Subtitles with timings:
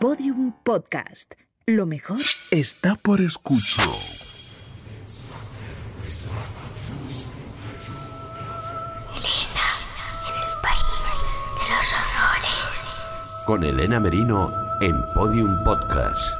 [0.00, 1.34] Podium Podcast.
[1.66, 3.84] Lo mejor está por escuchar.
[9.14, 9.66] Elena,
[10.26, 11.04] en el país
[11.58, 13.44] de los horrores.
[13.44, 14.50] Con Elena Merino
[14.80, 16.32] en Podium Podcast.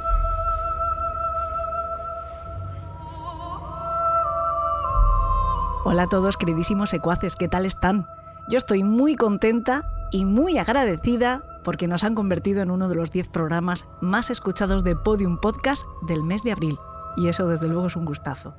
[5.85, 8.07] Hola a todos, queridísimos secuaces, ¿qué tal están?
[8.49, 13.11] Yo estoy muy contenta y muy agradecida porque nos han convertido en uno de los
[13.11, 16.77] 10 programas más escuchados de Podium Podcast del mes de abril.
[17.17, 18.55] Y eso desde luego es un gustazo.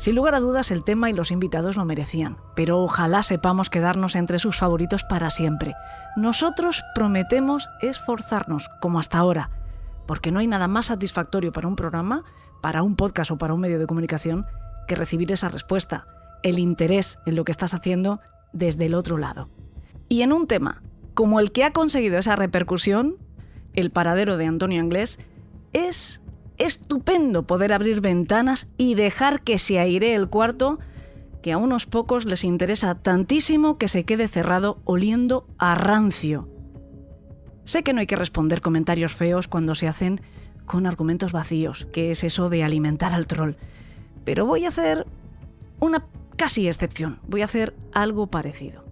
[0.00, 4.16] Sin lugar a dudas el tema y los invitados lo merecían, pero ojalá sepamos quedarnos
[4.16, 5.74] entre sus favoritos para siempre.
[6.16, 9.50] Nosotros prometemos esforzarnos, como hasta ahora,
[10.06, 12.24] porque no hay nada más satisfactorio para un programa,
[12.62, 14.46] para un podcast o para un medio de comunicación,
[14.88, 16.06] que recibir esa respuesta,
[16.42, 18.20] el interés en lo que estás haciendo
[18.54, 19.50] desde el otro lado.
[20.08, 20.82] Y en un tema
[21.20, 23.18] como el que ha conseguido esa repercusión,
[23.74, 25.18] el paradero de Antonio Anglés,
[25.74, 26.22] es
[26.56, 30.78] estupendo poder abrir ventanas y dejar que se aire el cuarto,
[31.42, 36.48] que a unos pocos les interesa tantísimo que se quede cerrado oliendo a rancio.
[37.64, 40.22] Sé que no hay que responder comentarios feos cuando se hacen
[40.64, 43.56] con argumentos vacíos, que es eso de alimentar al troll.
[44.24, 45.06] Pero voy a hacer
[45.80, 46.06] una
[46.36, 48.89] casi excepción, voy a hacer algo parecido.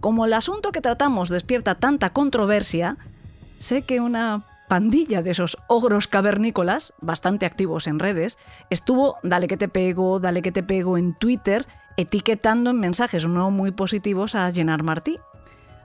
[0.00, 2.96] Como el asunto que tratamos despierta tanta controversia,
[3.58, 8.38] sé que una pandilla de esos ogros cavernícolas, bastante activos en redes,
[8.70, 13.50] estuvo dale que te pego, dale que te pego en Twitter, etiquetando en mensajes no
[13.50, 15.18] muy positivos a Llenar Martí.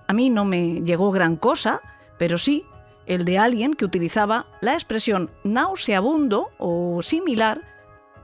[0.08, 1.82] A mí no me llegó gran cosa,
[2.18, 2.64] pero sí
[3.08, 7.62] el de alguien que utilizaba la expresión nauseabundo o similar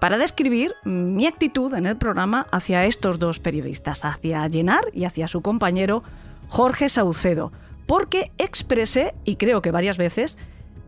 [0.02, 5.28] para describir mi actitud en el programa hacia estos dos periodistas, hacia Llenar y hacia
[5.28, 6.02] su compañero
[6.48, 7.52] Jorge Saucedo,
[7.86, 10.40] porque expresé, y creo que varias veces,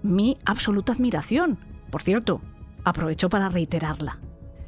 [0.02, 1.59] mi absoluta admiración.
[1.91, 2.41] Por cierto,
[2.86, 4.17] aprovecho para reiterarla.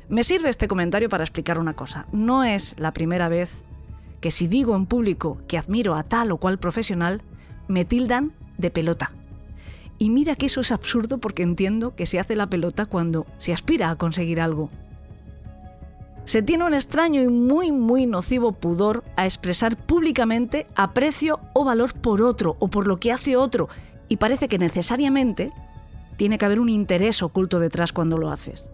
[0.10, 2.06] Me sirve este comentario para explicar una cosa.
[2.12, 3.64] No es la primera vez
[4.22, 7.24] que si digo en público que admiro a tal o cual profesional,
[7.68, 9.12] me tildan de pelota.
[9.98, 13.54] Y mira que eso es absurdo porque entiendo que se hace la pelota cuando se
[13.54, 14.70] aspira a conseguir algo.
[16.26, 21.94] Se tiene un extraño y muy, muy nocivo pudor a expresar públicamente aprecio o valor
[21.94, 23.70] por otro o por lo que hace otro,
[24.10, 25.52] y parece que necesariamente
[26.18, 28.70] tiene que haber un interés oculto detrás cuando lo haces.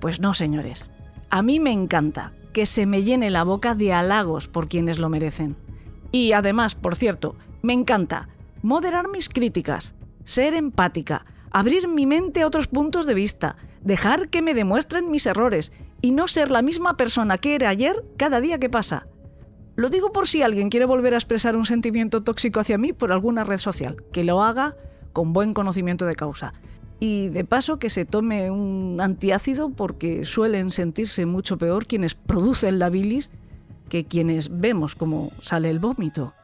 [0.00, 0.90] Pues no, señores.
[1.30, 5.08] A mí me encanta que se me llene la boca de halagos por quienes lo
[5.08, 5.56] merecen.
[6.12, 8.28] Y además, por cierto, me encanta
[8.66, 9.94] moderar mis críticas,
[10.24, 15.26] ser empática, abrir mi mente a otros puntos de vista, dejar que me demuestren mis
[15.26, 15.70] errores
[16.02, 19.06] y no ser la misma persona que era ayer cada día que pasa.
[19.76, 23.12] Lo digo por si alguien quiere volver a expresar un sentimiento tóxico hacia mí por
[23.12, 24.74] alguna red social, que lo haga
[25.12, 26.52] con buen conocimiento de causa.
[26.98, 32.80] Y de paso que se tome un antiácido porque suelen sentirse mucho peor quienes producen
[32.80, 33.30] la bilis
[33.88, 36.34] que quienes vemos cómo sale el vómito.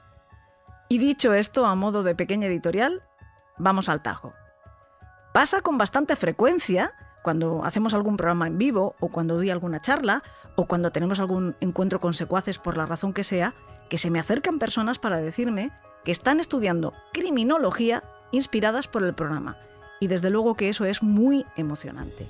[0.93, 3.01] Y dicho esto, a modo de pequeña editorial,
[3.57, 4.35] vamos al tajo.
[5.33, 6.93] Pasa con bastante frecuencia
[7.23, 10.23] cuando hacemos algún programa en vivo o cuando doy alguna charla
[10.55, 13.55] o cuando tenemos algún encuentro con secuaces por la razón que sea,
[13.89, 15.71] que se me acercan personas para decirme
[16.05, 19.57] que están estudiando criminología inspiradas por el programa.
[19.99, 22.29] Y desde luego que eso es muy emocionante.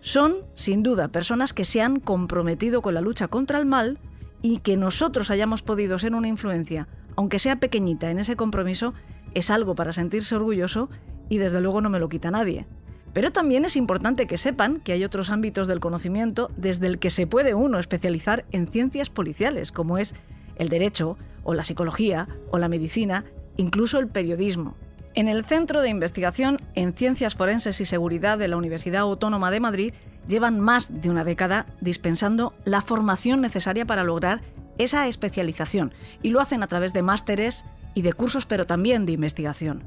[0.00, 3.98] Son, sin duda, personas que se han comprometido con la lucha contra el mal
[4.42, 6.86] y que nosotros hayamos podido ser una influencia
[7.16, 8.94] aunque sea pequeñita en ese compromiso,
[9.34, 10.88] es algo para sentirse orgulloso
[11.28, 12.66] y desde luego no me lo quita nadie.
[13.12, 17.10] Pero también es importante que sepan que hay otros ámbitos del conocimiento desde el que
[17.10, 20.14] se puede uno especializar en ciencias policiales, como es
[20.56, 23.24] el derecho, o la psicología, o la medicina,
[23.56, 24.76] incluso el periodismo.
[25.14, 29.60] En el Centro de Investigación en Ciencias Forenses y Seguridad de la Universidad Autónoma de
[29.60, 29.94] Madrid
[30.28, 34.42] llevan más de una década dispensando la formación necesaria para lograr
[34.78, 35.92] esa especialización
[36.22, 39.82] y lo hacen a través de másteres y de cursos, pero también de investigación.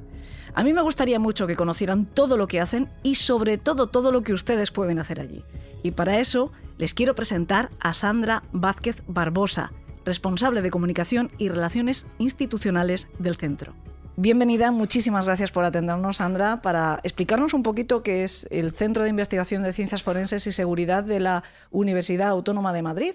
[0.53, 4.11] A mí me gustaría mucho que conocieran todo lo que hacen y sobre todo todo
[4.11, 5.43] lo que ustedes pueden hacer allí.
[5.83, 9.71] Y para eso les quiero presentar a Sandra Vázquez Barbosa,
[10.05, 13.75] responsable de comunicación y relaciones institucionales del centro.
[14.21, 19.09] Bienvenida, muchísimas gracias por atendernos, Sandra, para explicarnos un poquito qué es el Centro de
[19.09, 23.13] Investigación de Ciencias Forenses y Seguridad de la Universidad Autónoma de Madrid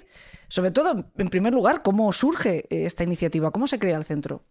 [0.48, 4.42] sobre todo, en primer lugar, cómo surge eh, esta iniciativa, cómo se crea el centro.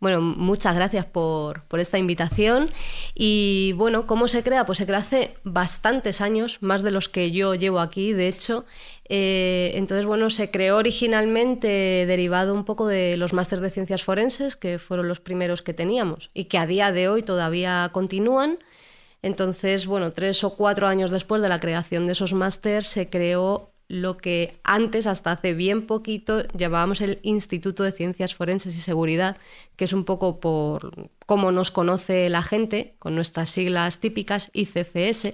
[0.00, 2.70] Bueno, muchas gracias por, por, esta invitación.
[3.14, 4.64] Y bueno, ¿cómo se crea?
[4.64, 8.64] Pues se crea hace bastantes años, más de los que yo llevo aquí, de hecho.
[9.08, 14.56] Eh, entonces, bueno, se creó originalmente derivado un poco de los másteres de ciencias forenses,
[14.56, 18.58] que fueron los primeros que teníamos y que a día de hoy todavía continúan.
[19.22, 23.72] Entonces, bueno, tres o cuatro años después de la creación de esos másteres se creó
[23.88, 29.38] lo que antes, hasta hace bien poquito, llamábamos el Instituto de Ciencias Forenses y Seguridad,
[29.76, 35.32] que es un poco por cómo nos conoce la gente, con nuestras siglas típicas, ICFS.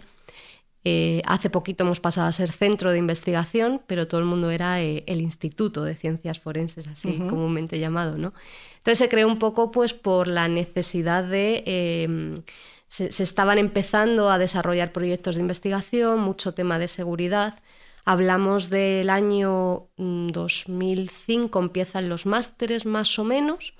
[0.87, 4.81] Eh, hace poquito hemos pasado a ser centro de investigación, pero todo el mundo era
[4.81, 8.19] eh, el Instituto de Ciencias Forenses, así comúnmente llamado.
[8.19, 8.35] ¿no?
[8.77, 11.65] Entonces se creó un poco pues, por la necesidad de...
[11.67, 12.43] Eh,
[12.87, 17.59] se, se estaban empezando a desarrollar proyectos de investigación, mucho tema de seguridad,
[18.07, 23.75] Hablamos del año 2005, mm, empiezan los másteres más o menos,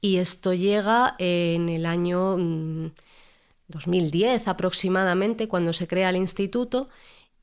[0.00, 2.38] y esto llega en el año
[3.68, 6.88] 2010 mm, aproximadamente, cuando se crea el instituto.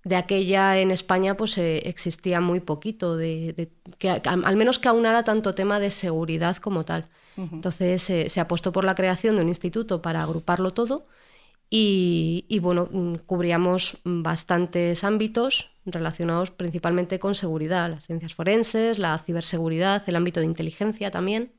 [0.03, 3.69] De aquella en España pues eh, existía muy poquito, de,
[3.99, 7.07] que, al menos que aunara tanto tema de seguridad como tal.
[7.37, 11.07] Entonces eh, se apostó por la creación de un instituto para agruparlo todo
[11.75, 20.03] y, bueno, mm, cubríamos bastantes ámbitos relacionados principalmente con seguridad, las ciencias forenses, la ciberseguridad,
[20.05, 21.51] el ámbito de inteligencia también.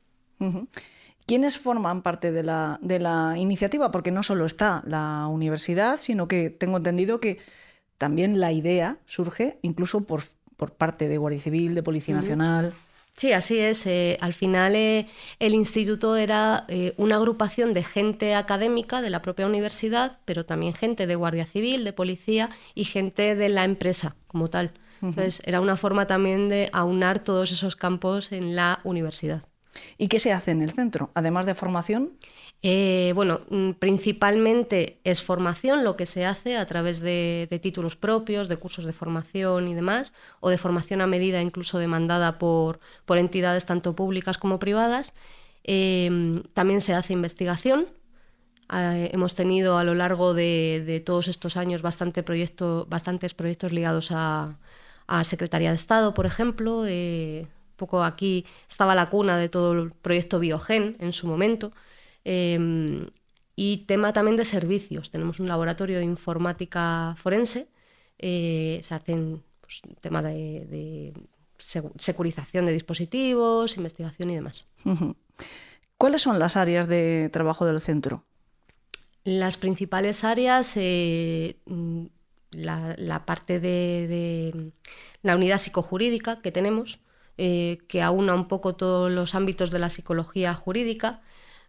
[1.25, 3.91] ¿Quiénes forman parte de la, de la, iniciativa?
[3.91, 7.39] Porque no solo está la universidad, sino que tengo entendido que
[7.97, 10.23] también la idea surge incluso por,
[10.55, 12.73] por parte de Guardia Civil, de Policía Nacional.
[13.17, 13.85] Sí, así es.
[13.85, 15.07] Eh, al final eh,
[15.39, 20.73] el instituto era eh, una agrupación de gente académica de la propia universidad, pero también
[20.73, 24.73] gente de Guardia Civil, de policía y gente de la empresa como tal.
[25.01, 29.43] Entonces era una forma también de aunar todos esos campos en la universidad.
[29.97, 32.13] ¿Y qué se hace en el centro, además de formación?
[32.67, 38.49] Eh, bueno, mm, principalmente es formación lo que se hace a través de, títulos propios,
[38.49, 43.67] de cursos de formación y demás, o de formación a medida incluso demandada por, entidades
[43.67, 45.13] tanto públicas como privadas.
[45.63, 47.85] Em, también se hace investigación.
[48.73, 52.23] Eh, hemos tenido a lo largo de, todos estos años bastante
[52.87, 54.57] bastantes proyectos ligados a,
[55.23, 56.85] Secretaría de Estado, por ejemplo.
[56.87, 61.71] Eh, un poco aquí estaba la cuna de todo el proyecto Biogen en su momento.
[62.25, 63.07] Em,
[63.55, 65.11] y tema también de servicios.
[65.11, 67.69] Tenemos un laboratorio de informática forense,
[68.17, 71.13] eh, se hacen pues, tema de,
[71.97, 74.67] securización de dispositivos, investigación y demás.
[75.97, 78.25] ¿Cuáles son las áreas de trabajo del centro?
[79.23, 81.57] Las principales áreas, eh,
[82.51, 84.71] la, parte de,
[85.21, 86.99] la unidad psicojurídica que tenemos,
[87.37, 91.21] eh, que aúna un poco todos los ámbitos de la psicología jurídica,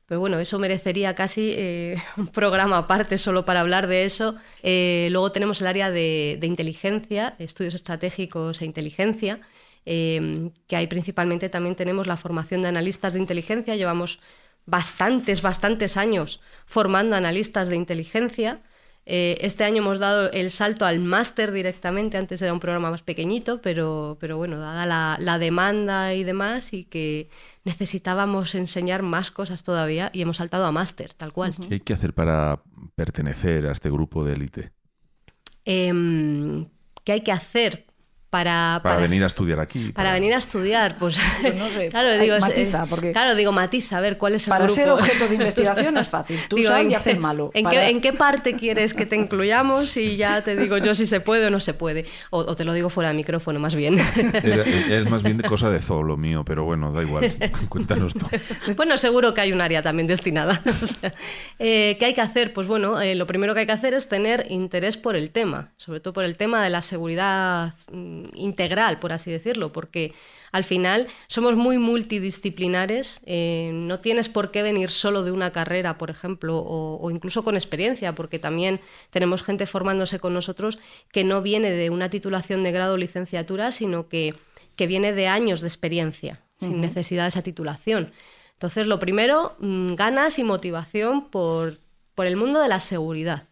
[0.06, 4.36] pero bueno, eso merecería casi eh, un programa aparte solo para hablar de eso.
[4.62, 9.40] Eh, luego tenemos el área de, inteligencia, estudios estratégicos e inteligencia,
[9.84, 13.74] eh, que ahí principalmente también tenemos la formación de analistas de inteligencia.
[13.74, 14.20] Llevamos
[14.64, 18.60] bastantes, bastantes años formando analistas de inteligencia.
[19.08, 23.02] Eh, este año hemos dado el salto al máster directamente, antes era un programa más
[23.02, 24.84] pequeñito, pero, pero bueno, dada
[25.18, 27.28] la, demanda y demás, y que
[27.64, 31.54] necesitábamos enseñar más cosas todavía, y hemos saltado a máster, tal cual.
[31.54, 32.62] ¿Qué hay que hacer para
[32.96, 34.72] pertenecer a este grupo de élite?
[35.64, 36.66] Em,
[37.04, 37.85] ¿Qué hay que hacer?
[38.36, 39.92] Para, para, venir a estudiar aquí.
[39.92, 41.18] Para, venir a estudiar, pues,
[41.56, 41.88] no sé.
[41.90, 45.26] claro, digo, matiza, porque claro, digo, matiza, a ver cuál es el Para ser objeto
[45.26, 47.50] de investigación es fácil, tú sabes y haces malo.
[47.54, 49.96] ¿en, qué, ¿en, qué, parte quieres que te incluyamos?
[49.96, 52.04] Y ya te digo yo si se puede o no se puede.
[52.28, 53.98] O, te lo digo fuera de micrófono, más bien.
[54.42, 57.32] Es, más bien cosa de zoo lo mío, pero bueno, da igual,
[57.70, 58.26] cuéntanos tú.
[58.76, 60.62] Bueno, seguro que hay un área también destinada.
[61.58, 62.52] Eh, ¿Qué hay que hacer?
[62.52, 65.70] Pues bueno, eh, lo primero que hay que hacer es tener interés por el tema,
[65.76, 70.12] sobre todo por el tema de la seguridad mm, integral, por así decirlo, porque
[70.52, 75.98] al final somos muy multidisciplinares, eh, no tienes por qué venir solo de una carrera,
[75.98, 78.80] por ejemplo, o, incluso con experiencia, porque también
[79.10, 80.78] tenemos gente formándose con nosotros
[81.12, 84.34] que no viene de una titulación de grado o licenciatura, sino que,
[84.76, 88.12] que viene de años de experiencia, sin necesidad de esa titulación.
[88.54, 91.80] Entonces, lo primero, mm, ganas y motivación por,
[92.14, 93.44] por el mundo de la seguridad.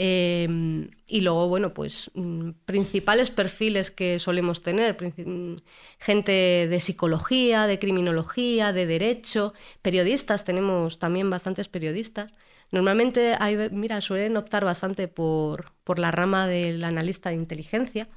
[0.00, 5.56] Em, y luego, bueno, pues mm, principales perfiles que solemos tener, mm,
[5.98, 12.32] gente de psicología, de criminología, de derecho, periodistas, tenemos también bastantes periodistas.
[12.70, 18.08] Normalmente, hay, mira, suelen optar bastante por, por la rama del analista de inteligencia.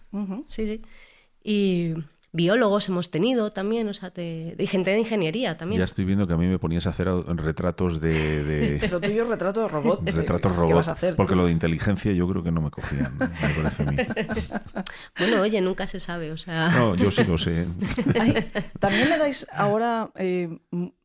[0.50, 0.82] Sí, sí.
[1.44, 1.94] Y
[2.34, 5.80] biólogos hemos tenido también, o sea, de, de gente de ingeniería también.
[5.80, 8.44] Ya estoy viendo que a mí me ponías a hacer retratos de...
[8.44, 10.02] de- Lo tuyo es retrato de robot.
[10.10, 10.76] retratos ¿Qué robot.
[10.76, 11.16] vas a hacer?
[11.16, 11.38] Porque tú?
[11.40, 13.98] lo de inteligencia yo creo que no me cogían, me parece a mí.
[15.20, 16.70] Bueno, oye, nunca se sabe, o sea...
[16.70, 17.68] No, yo sí lo sé.
[18.20, 18.34] Ay,
[18.80, 20.50] también le dais ahora eh,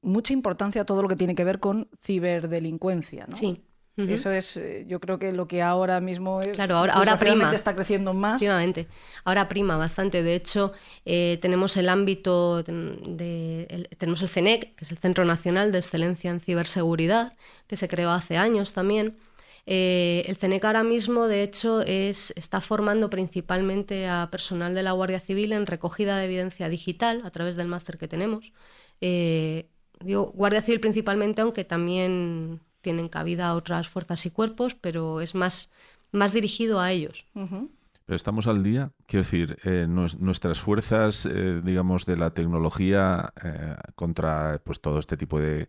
[0.01, 3.37] mucha importancia a todo lo que tiene que ver con ciberdelincuencia, ¿no?
[3.37, 3.63] Sí.
[3.97, 6.53] Eso es, eh, yo creo que lo que ahora mismo es.
[6.57, 7.51] Claro, ahora- ahora prima.
[7.55, 8.43] está creciendo más.
[8.43, 8.89] Efectivamente.
[9.25, 10.23] Ahora prima bastante.
[10.23, 10.73] De hecho,
[11.07, 15.79] eh, tenemos el ámbito de, el- tenemos el CENEC, que es el Centro Nacional de
[15.79, 17.33] Excelencia en Ciberseguridad,
[17.67, 19.17] que se creó hace años también.
[19.65, 24.93] Eh, el CENEC ahora mismo, de hecho, es, está formando principalmente a personal de la
[24.93, 28.53] Guardia Civil en recogida de evidencia digital a través del máster que tenemos.
[29.01, 29.69] Eh,
[30.01, 35.73] digo, Guardia Civil principalmente, aunque también tienen cabida otras fuerzas y cuerpos, pero es más,
[36.13, 37.25] más dirigido a ellos.
[37.35, 43.33] Pero estamos al día, quiero decir, eh, nues- nuestras fuerzas, eh, digamos, de la tecnología
[43.43, 45.69] eh, contra pues todo este tipo de,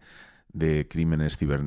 [0.53, 1.61] de crímenes ciber,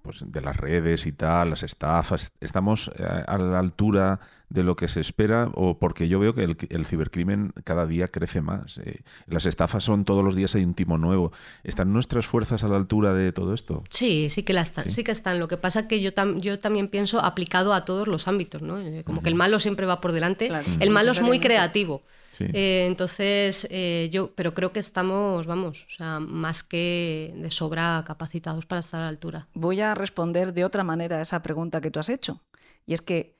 [0.00, 4.18] pues, de las redes y tal, las estafas, ¿estamos eh, a la altura
[4.54, 5.50] de lo que se espera?
[5.54, 8.78] O porque yo veo que el, el cibercrimen cada día crece más.
[8.78, 11.32] eh, las estafas son todos los días hay un timo nuevo.
[11.64, 13.82] ¿Están nuestras fuerzas a la altura de todo esto?
[13.90, 15.02] Sí, sí que la están, sí.
[15.04, 15.38] que están.
[15.40, 18.62] Lo que pasa es que yo, tam- yo también pienso aplicado a todos los ámbitos,
[18.62, 18.78] ¿no?
[18.78, 20.48] Eh, Como que el malo siempre va por delante.
[20.48, 22.02] Claro, el malo es muy creativo.
[22.30, 22.46] Sí.
[22.52, 28.02] Eh, entonces, eh, yo, pero creo que estamos, vamos, o sea, más que de sobra
[28.06, 29.46] capacitados para estar a la altura.
[29.54, 32.40] Voy a responder de otra manera a esa pregunta que tú has hecho.
[32.86, 33.33] Y es que,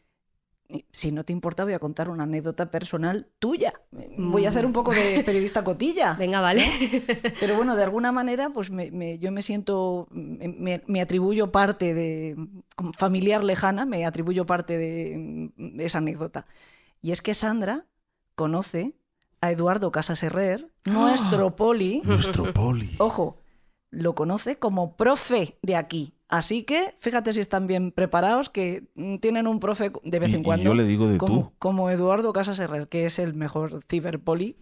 [0.92, 3.72] si no te importa, voy a contar una anécdota personal tuya.
[4.18, 6.14] Voy a hacer un poco de periodista cotilla.
[6.18, 6.64] Venga, vale.
[7.40, 12.36] Pero bueno, de alguna manera, pues me- me- yo me siento, me, atribuyo parte de,
[12.76, 16.46] como familiar lejana, me atribuyo parte de mm, esa anécdota.
[17.02, 17.86] Y es que Sandra
[18.34, 18.94] conoce
[19.40, 22.94] a Eduardo Casas Herrer, nuestro poli, Nuestro poli.
[22.98, 23.38] ojo,
[23.90, 26.14] lo conoce como profe de aquí.
[26.36, 30.34] Así que fíjate si están bien preparados, que mm, tienen un profe de vez Y-
[30.34, 30.64] en y cuando.
[30.64, 31.52] yo le digo de como, tú.
[31.58, 34.56] como Eduardo Casas Herrer, que es el mejor ciberpoli.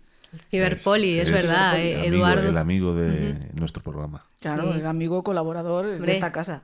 [0.51, 2.49] Ciberpoli, es, Es verdad, eh, amigo- Eduardo.
[2.49, 4.27] El amigo de nuestro programa.
[4.43, 4.79] Claro, Sí.
[4.81, 6.63] el amigo colaborador de esta casa.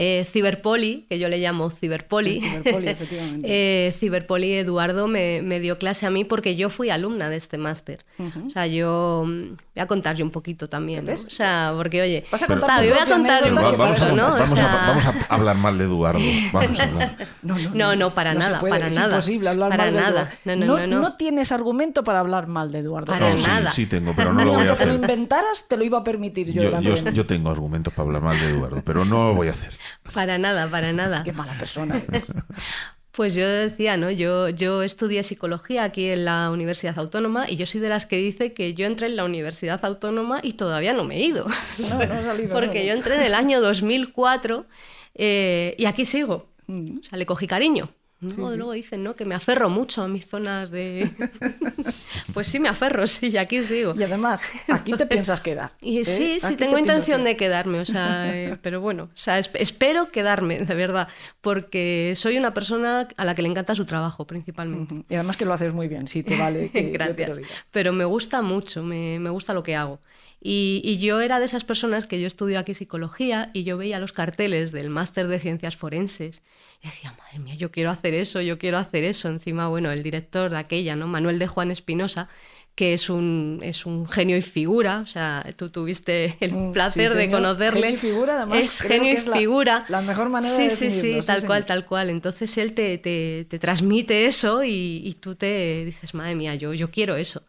[0.00, 2.40] Eh, Ciberpoli, que yo le llamo Ciberpoli.
[2.40, 3.46] Ciberpoli, efectivamente.
[3.48, 7.58] Eh, Ciberpoli Eduardo me, me dio clase a mí porque yo fui alumna de este
[7.58, 8.04] máster.
[8.46, 9.40] O sea, yo mm,
[9.74, 11.04] voy a contar yo un poquito también.
[11.04, 11.12] ¿no?
[11.12, 14.12] O sea, porque oye, Vas a contar voy a contar un poquito, vamos, a, ¿no?
[14.28, 16.20] O vamos, a, sea, vamos a hablar mal de Eduardo.
[16.52, 17.16] Vamos a hablar.
[17.42, 19.08] No, no, No, no, para nada, para es nada.
[19.08, 20.10] imposible hablar Para mal de nada.
[20.44, 20.66] Eduardo.
[20.66, 21.16] No, no, no, no.
[21.16, 23.06] tienes argumento para hablar mal de Eduardo.
[23.12, 23.70] Para No, sí, nada.
[23.72, 26.52] sí tengo, pero no lo voy a te lo inventaras, te lo iba a permitir
[26.52, 26.62] yo,
[27.10, 29.76] Yo, yo- tengo argumentos para hablar mal de Eduardo, pero no lo voy a hacer.
[30.14, 31.22] para nada, para nada.
[31.24, 32.00] Qué mala persona.
[33.12, 34.12] Pues yo decía, ¿no?
[34.12, 38.16] Yo, yo estudié psicología aquí en la Universidad Autónoma y yo soy de las que
[38.16, 41.44] dice que yo entré en la Universidad Autónoma y todavía no me he ido.
[41.46, 42.86] No, no ha salido, Porque no.
[42.86, 44.66] yo entré en el año 2004
[45.16, 46.48] eh, y aquí sigo.
[46.68, 46.98] Mm.
[47.00, 47.88] O sea, le cogí cariño.
[48.20, 48.28] ¿No?
[48.30, 48.56] Sí, sí.
[48.56, 49.14] Luego dicen, ¿no?
[49.16, 51.10] Que me aferro mucho a mis zonas de...
[52.34, 53.94] pues sí, me aferro, sí, y aquí sigo.
[53.96, 55.70] Y además, aquí te piensas quedar.
[55.80, 56.04] Y ¿eh?
[56.04, 59.38] sí, Aquí sí, te tengo intención de quedarme, o sea, eh, pero bueno, o sea,
[59.38, 61.08] esp- espero quedarme, de verdad,
[61.40, 65.02] porque soy una persona a la que le encanta su trabajo, principalmente.
[65.08, 67.36] Y además que lo haces muy bien, sí, te vale que yo te lo Gracias.
[67.38, 67.48] diga.
[67.70, 70.00] Pero me gusta mucho, me, me gusta lo que hago.
[70.40, 73.98] Y, y yo era de esas personas que yo estudio aquí psicología y yo veía
[73.98, 76.42] los carteles del máster de ciencias forenses
[76.82, 79.28] y decía, madre mía, yo quiero hacer eso, yo quiero hacer eso.
[79.28, 81.08] Encima, bueno, el director de aquella, ¿no?
[81.08, 82.28] Manuel de Juan Espinosa,
[82.76, 87.10] que es un, es un genio y figura, o sea, tú tuviste el Mm, placer
[87.10, 87.88] sí, de conocerle.
[87.88, 89.84] Genio y figura, además, Es creo genio que y es la- figura.
[89.88, 92.10] la mejor manera sí, de Sí, sí, sí, tal cual, tal cual.
[92.10, 96.72] Entonces él te, te, te transmite eso y, y tú te dices, madre mía, yo,
[96.74, 97.42] yo quiero eso.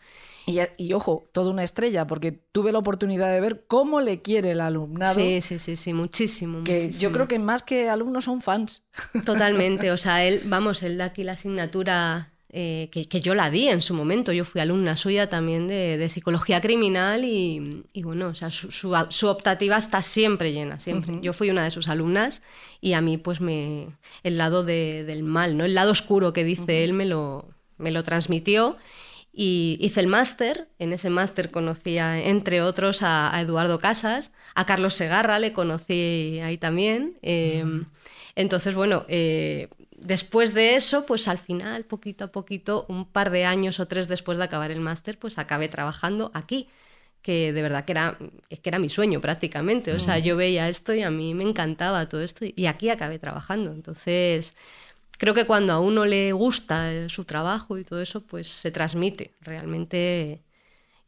[0.50, 4.52] Y, y ojo, toda una estrella, porque tuve la oportunidad de ver cómo le quiere
[4.52, 5.16] el alumnado.
[5.16, 6.64] Sí, sí, sí, sí, muchísimo.
[6.64, 7.02] que muchísimo.
[7.02, 8.84] yo creo que más que alumnos son fans.
[9.26, 13.52] Totalmente, o sea, él, vamos, él da aquí la asignatura eh, que, que yo la
[13.52, 14.32] di en su momento.
[14.32, 18.72] Yo fui alumna suya también de, de psicología criminal y, y bueno, o sea, su,
[18.72, 21.20] su- su optativa está siempre llena, siempre.
[21.22, 22.42] Yo fui una de sus alumnas
[22.82, 23.88] y a mí, pues, me,
[24.24, 25.66] el lado de- del mal, ¿no?
[25.66, 27.46] El lado oscuro que dice él me lo,
[27.78, 28.78] me lo transmitió.
[29.42, 34.32] Y hice el máster, en ese máster conocí, a, entre otros, a, a Eduardo Casas,
[34.54, 37.18] a Carlos Segarra le conocí ahí también.
[37.22, 37.64] eh,
[38.36, 43.46] entonces, bueno, eh, después de eso, pues al final, poquito a poquito, un par de
[43.46, 46.68] años o tres después de acabar el máster, pues acabé trabajando aquí,
[47.22, 48.18] que de verdad que era,
[48.50, 49.94] es que era mi sueño prácticamente.
[49.94, 53.20] O sea, yo veía esto y a mí me encantaba todo esto y aquí acabé
[53.20, 53.72] trabajando.
[53.72, 54.54] Entonces,
[55.20, 58.72] creo que cuando a uno le gusta eh, su trabajo y todo eso, pues se
[58.72, 59.36] transmite.
[59.42, 60.42] Realmente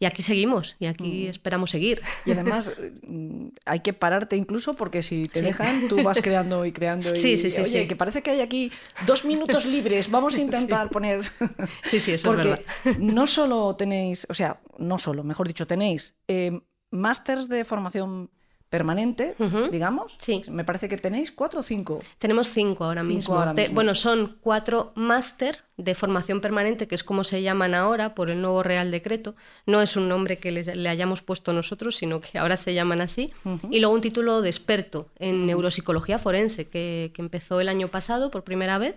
[0.02, 2.02] y aquí seguimos y aquí esperamos seguir.
[2.26, 6.72] Y además mm, hay que pararte incluso porque si te dejan, tú vas creando y
[6.72, 7.14] creando.
[7.14, 7.88] Y, Sí, sí, sí, Oye, sí.
[7.88, 8.72] que parece que hay aquí
[9.06, 11.22] dos minutos libres, vamos a intentar poner...
[11.84, 13.00] Sí, sí, eso es porque verdad.
[13.00, 18.32] no solo tenéis, o sea, no solo, mejor dicho, tenéis eh, másters de formación
[18.72, 19.36] permanente,
[19.70, 20.16] digamos.
[20.20, 20.42] Sí.
[20.50, 22.00] Me parece que tenéis cuatro o cinco.
[22.18, 23.36] Tenemos cinco ahora Cinco mismo.
[23.38, 23.76] ahora Te- mismo.
[23.76, 28.42] bueno, son cuatro máster de formación permanente, que es como se llaman ahora por el
[28.42, 29.36] nuevo Real Decreto.
[29.66, 33.02] No es un nombre que le, le hayamos puesto nosotros, sino que ahora se llaman
[33.02, 33.34] así.
[33.70, 38.32] Y luego un título de experto en neuropsicología forense, que, que empezó el año pasado
[38.32, 38.96] por primera vez.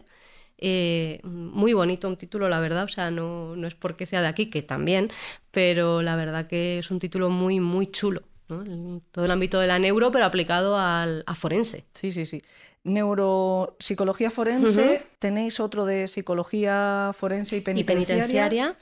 [0.58, 2.84] Eh, muy bonito un título, la verdad.
[2.84, 5.10] O sea, no, no es porque sea de aquí, que también,
[5.50, 8.22] pero la verdad que es un título muy, muy chulo.
[8.46, 11.84] Todo el ámbito de la neuro, pero aplicado al, a forense.
[11.94, 12.42] Sí, sí, sí.
[12.84, 18.24] Neuropsicología forense, tenéis otro de psicología forense y Y penitenciaria.
[18.24, 18.76] penitenciaria,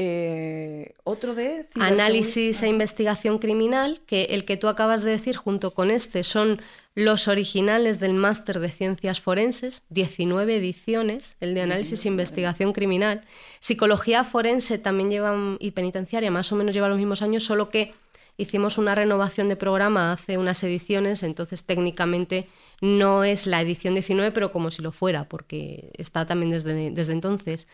[0.00, 5.74] eh, otro de análisis e investigación criminal, que el que tú acabas de decir junto
[5.74, 6.62] con este son
[6.94, 13.24] los originales del máster de ciencias forenses, 19 ediciones, el de análisis e investigación criminal.
[13.58, 17.92] Psicología forense también lleva, y penitenciaria más o menos lleva los mismos años, solo que
[18.38, 22.48] hicimos una renovación de programa hace unas ediciones, entonces técnicamente
[22.80, 27.12] no es la edición 19, pero como si lo fuera, porque está también desde, desde
[27.12, 27.68] entonces.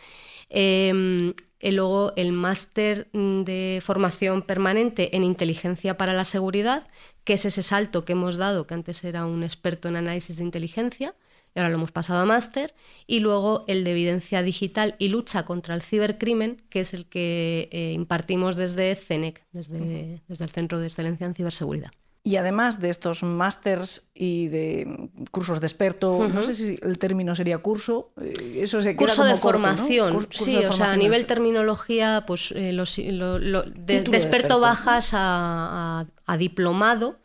[0.51, 6.87] Eh, y luego el máster de formación permanente en inteligencia para la seguridad,
[7.25, 10.43] que es ese salto que hemos dado, que antes era un experto en análisis de
[10.43, 11.15] inteligencia,
[11.55, 12.75] y ahora lo hemos pasado a máster,
[13.07, 17.69] y luego el de evidencia digital y lucha contra el cibercrimen, que es el que
[17.73, 21.91] eh, impartimos desde CENEC, desde, desde el Centro de Excelencia en Ciberseguridad.
[22.27, 27.35] Y además de estos másters y de cursos de experto, no sé si el término
[27.35, 29.67] sería curso, eh, eso se queda Curso como de corto, ¿no?
[29.77, 33.63] formación, Cur- curso sí, de o sea, a nivel terminología, pues eh, los- lo- lo-
[33.65, 34.59] de, experto.
[34.59, 37.19] bajas a, a- a diplomado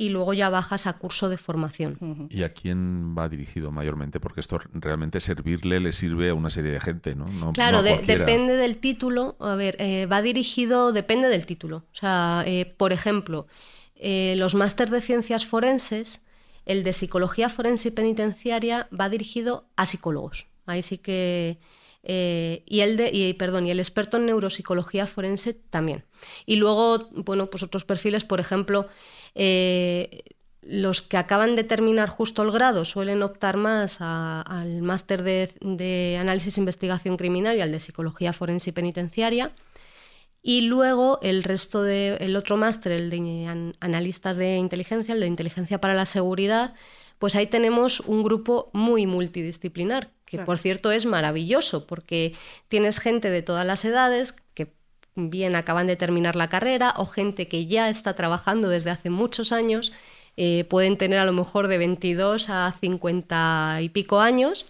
[0.00, 2.26] y luego ya bajas a curso de formación.
[2.30, 4.18] ¿Y a quién va dirigido mayormente?
[4.18, 7.26] Porque esto realmente servirle le sirve a una serie de gente, ¿no?
[7.26, 9.36] No- Claro, no de- depende del título.
[9.40, 11.76] A ver, eh, va dirigido, depende del título.
[11.92, 13.46] O sea, eh, por ejemplo,
[13.94, 16.22] eh, los máster de ciencias forenses,
[16.64, 20.46] el de psicología forense y penitenciaria va dirigido a psicólogos.
[20.64, 21.58] Ahí sí que.
[22.02, 26.06] eh, y el de, y, perdón, y el experto en neuropsicología forense también.
[26.46, 28.88] Y luego, bueno, pues otros perfiles, por ejemplo,
[29.34, 30.22] eh,
[30.62, 35.50] los que acaban de terminar justo el grado suelen optar más a- al máster de,
[35.60, 39.52] de análisis e investigación criminal y al de psicología forense y penitenciaria.
[40.42, 45.20] Y luego el resto de, el otro máster, el de an- analistas de inteligencia, el
[45.20, 46.74] de inteligencia para la seguridad,
[47.18, 50.46] pues ahí tenemos un grupo muy multidisciplinar, que Claro.
[50.46, 52.34] por cierto es maravilloso, porque
[52.68, 54.72] tienes gente de todas las edades que
[55.14, 59.52] bien acaban de terminar la carrera o gente que ya está trabajando desde hace muchos
[59.52, 59.92] años,
[60.36, 64.66] eh, pueden tener a lo mejor de 22 a 50 y pico años.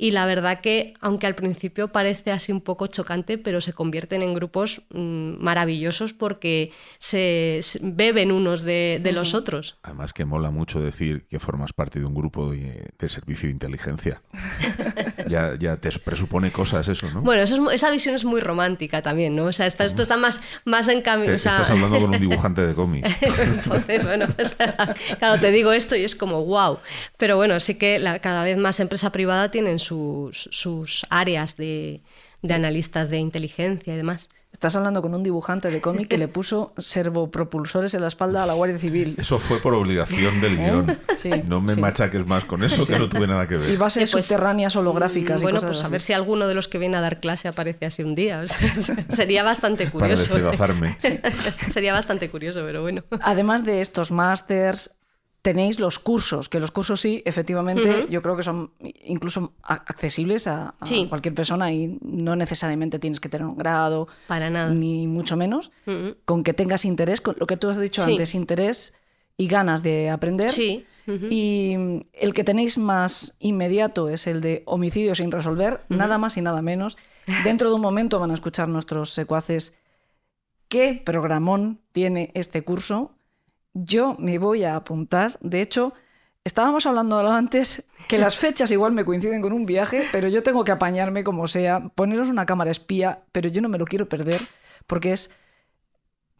[0.00, 4.22] Y la verdad que, aunque al principio parece así un poco chocante, pero se convierten
[4.22, 9.76] en grupos mm, maravillosos porque se, se beben unos de, de los otros.
[9.82, 13.52] Además que mola mucho decir que formas parte de un grupo de, de servicio de
[13.54, 14.22] inteligencia.
[15.26, 17.22] ya, ya te presupone cosas eso, ¿no?
[17.22, 19.46] Bueno, eso es esa visión es muy romántica también, ¿no?
[19.46, 21.34] O sea, está- esto está más, más en cambio.
[21.34, 23.08] o sea, Estás hablando con un dibujante de cómics.
[23.20, 26.78] Entonces, bueno, o sea, claro, te digo esto y es como wow.
[27.16, 32.02] Pero bueno, sí que la- cada vez más empresa privada tienen sus, sus áreas de,
[32.42, 34.28] de analistas de inteligencia y demás.
[34.52, 38.46] Estás hablando con un dibujante de cómic que le puso servopropulsores en la espalda a
[38.46, 39.14] la Guardia Civil.
[39.18, 40.98] Eso fue por obligación del guion.
[41.18, 41.80] Sí, no me sí.
[41.80, 43.78] machaques más con eso, que no tuve nada que Y ver.
[43.78, 45.36] bases Eh, pues, subterráneas holográficas.
[45.36, 45.92] Mm, y Bueno, cosas pues a así.
[45.92, 48.40] ver si alguno de los que viene a dar clase aparece así un día.
[48.44, 50.34] o sea, sería bastante Para curioso.
[50.34, 50.96] despedazarme.
[51.72, 53.04] sería bastante curioso, pero bueno.
[53.22, 54.96] Además de estos másters,
[55.42, 58.72] tenéis los cursos, que los cursos sí, efectivamente, yo creo que son
[59.04, 61.06] incluso accesibles a, a Sí.
[61.08, 64.70] cualquier persona y no necesariamente tienes que tener un grado, Para nada.
[64.74, 65.70] ni mucho menos.
[66.24, 68.10] Con que tengas interés, con lo que tú has dicho Sí.
[68.12, 68.94] antes, interés
[69.36, 70.50] y ganas de aprender.
[70.50, 70.84] Sí.
[71.30, 71.74] Y
[72.12, 76.60] el que tenéis más inmediato es el de homicidio sin resolver, nada más y nada
[76.60, 76.98] menos.
[77.44, 79.74] Dentro de un momento van a escuchar nuestros secuaces
[80.68, 83.12] qué programón tiene este curso.
[83.84, 85.38] Yo me voy a apuntar.
[85.40, 85.92] De hecho,
[86.44, 90.64] estábamos hablando antes que las fechas igual me coinciden con un viaje, pero yo tengo
[90.64, 94.40] que apañarme como sea, poneros una cámara espía, pero yo no me lo quiero perder
[94.86, 95.30] porque es,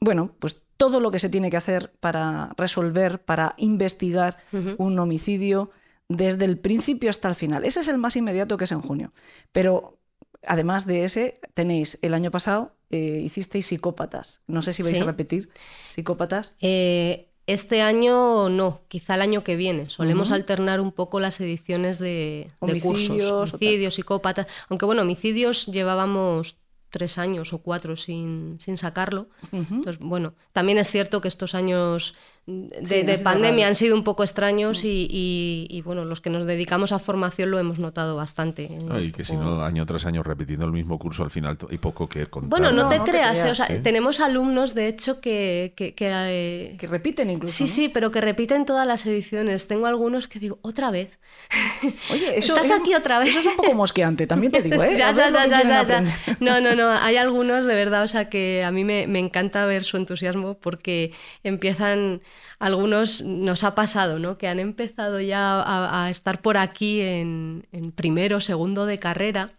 [0.01, 4.39] bueno, pues todo lo que se tiene que hacer para resolver, para investigar
[4.79, 5.71] un homicidio
[6.09, 7.65] desde el principio hasta el final.
[7.65, 9.13] Ese es el más inmediato que es en junio.
[9.53, 9.99] Pero
[10.47, 14.41] además de ese, tenéis el año pasado, eh, hicisteis psicópatas.
[14.47, 15.03] No sé si vais Sí.
[15.03, 15.51] a repetir
[15.89, 16.55] psicópatas.
[16.61, 19.89] Eh, este año no, quizá el año que viene.
[19.89, 23.55] Solemos alternar un poco las ediciones de, Homicidios cursos.
[23.55, 24.47] Homicidios, psicópatas.
[24.69, 26.59] Aunque bueno, homicidios llevábamos
[26.91, 29.29] tres años o cuatro sin, sin sacarlo.
[29.51, 32.15] Entonces, bueno, también es cierto que estos años
[32.49, 36.31] de, Sí, de pandemia han sido un poco extraños y, y- y, bueno, los que
[36.31, 38.65] nos dedicamos a formación lo hemos notado bastante.
[38.65, 41.59] eh, Ah, y que si no, año tras año repitiendo el mismo curso, al final
[41.71, 42.49] hay poco que contar.
[42.49, 43.81] Bueno, no, No, te, no te creas, eh, creas, o sea, ¿eh?
[43.81, 47.53] tenemos alumnos, de hecho, que, que- que, eh, Que repiten incluso.
[47.55, 47.69] Sí, ¿no?
[47.69, 49.67] sí, pero que repiten todas las ediciones.
[49.69, 51.19] Tengo algunos que digo, otra vez.
[52.11, 53.29] Oye, eso ¿Estás es- aquí otra vez?
[53.29, 54.95] Eso es un poco mosqueante, también te digo, ¿eh?
[54.97, 56.05] ya, A ya, ya, ya, ya.
[56.41, 56.89] No, no, no.
[56.91, 60.55] Hay algunos de verdad, o sea, que a mí me, me encanta ver su entusiasmo
[60.59, 61.13] porque
[61.45, 62.21] empiezan,
[62.59, 64.39] algunos nos ha pasado, ¿no?
[64.39, 69.51] Que han empezado ya a, a estar por aquí en, en primero, segundo de carrera.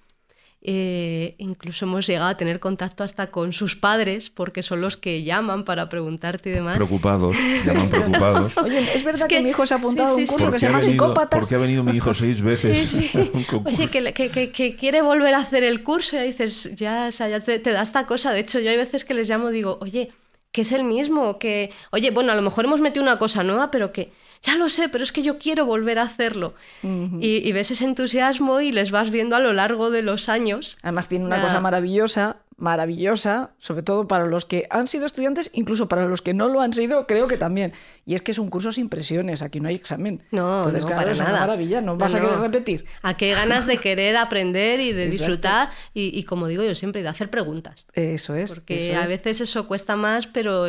[0.61, 5.23] Eh, incluso hemos llegado a tener contacto hasta con sus padres porque son los que
[5.23, 6.75] llaman para preguntarte y demás.
[6.75, 8.57] Preocupados, llaman preocupados.
[8.57, 10.33] Oye, es verdad Es que, que- mi hijo se ha apuntado sí, a un sí,
[10.33, 10.51] curso sí.
[10.51, 11.39] que se llama Psicópatas.
[11.39, 12.77] por qué ha venido mi hijo seis veces?
[12.77, 13.19] Sí, sí.
[13.65, 17.29] Oye, que, que- que quiere volver a hacer el curso y dices, ya, o sea,
[17.29, 18.33] ya te, te da esta cosa.
[18.33, 20.11] De hecho, yo hay veces que les llamo y digo, oye,
[20.59, 23.71] que es el mismo, que, oye, bueno, a lo mejor hemos metido una cosa nueva,
[23.71, 26.53] pero que, ya lo sé, pero es que yo quiero volver a hacerlo.
[26.83, 30.77] y, y ves ese entusiasmo y les vas viendo a lo largo de los años.
[30.81, 35.87] Además tiene una cosa maravillosa, maravillosa, sobre todo para los que han sido estudiantes, incluso
[35.87, 37.73] para los que no lo han sido, creo que también.
[38.05, 40.23] Y es que es un curso sin presiones, aquí no hay examen.
[40.31, 41.39] No, Entonces, no, claro, para es una nada.
[41.41, 42.85] maravilla, no, No, vas a querer repetir.
[43.01, 45.11] A qué ganas de querer aprender y de Exacto.
[45.25, 47.85] disfrutar y, y como digo yo siempre, de hacer preguntas.
[47.93, 48.53] Eso es.
[48.53, 49.09] Porque eso a es.
[49.09, 50.65] veces eso cuesta más, pero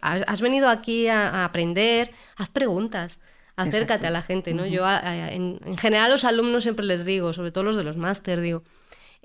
[0.00, 3.18] has venido aquí a, a aprender, haz preguntas,
[3.56, 4.06] acércate Exacto.
[4.06, 4.66] a la gente, ¿no?
[4.66, 7.76] Yo a- a- en, en general a los alumnos siempre les digo, sobre todo los
[7.76, 8.62] de los máster, digo,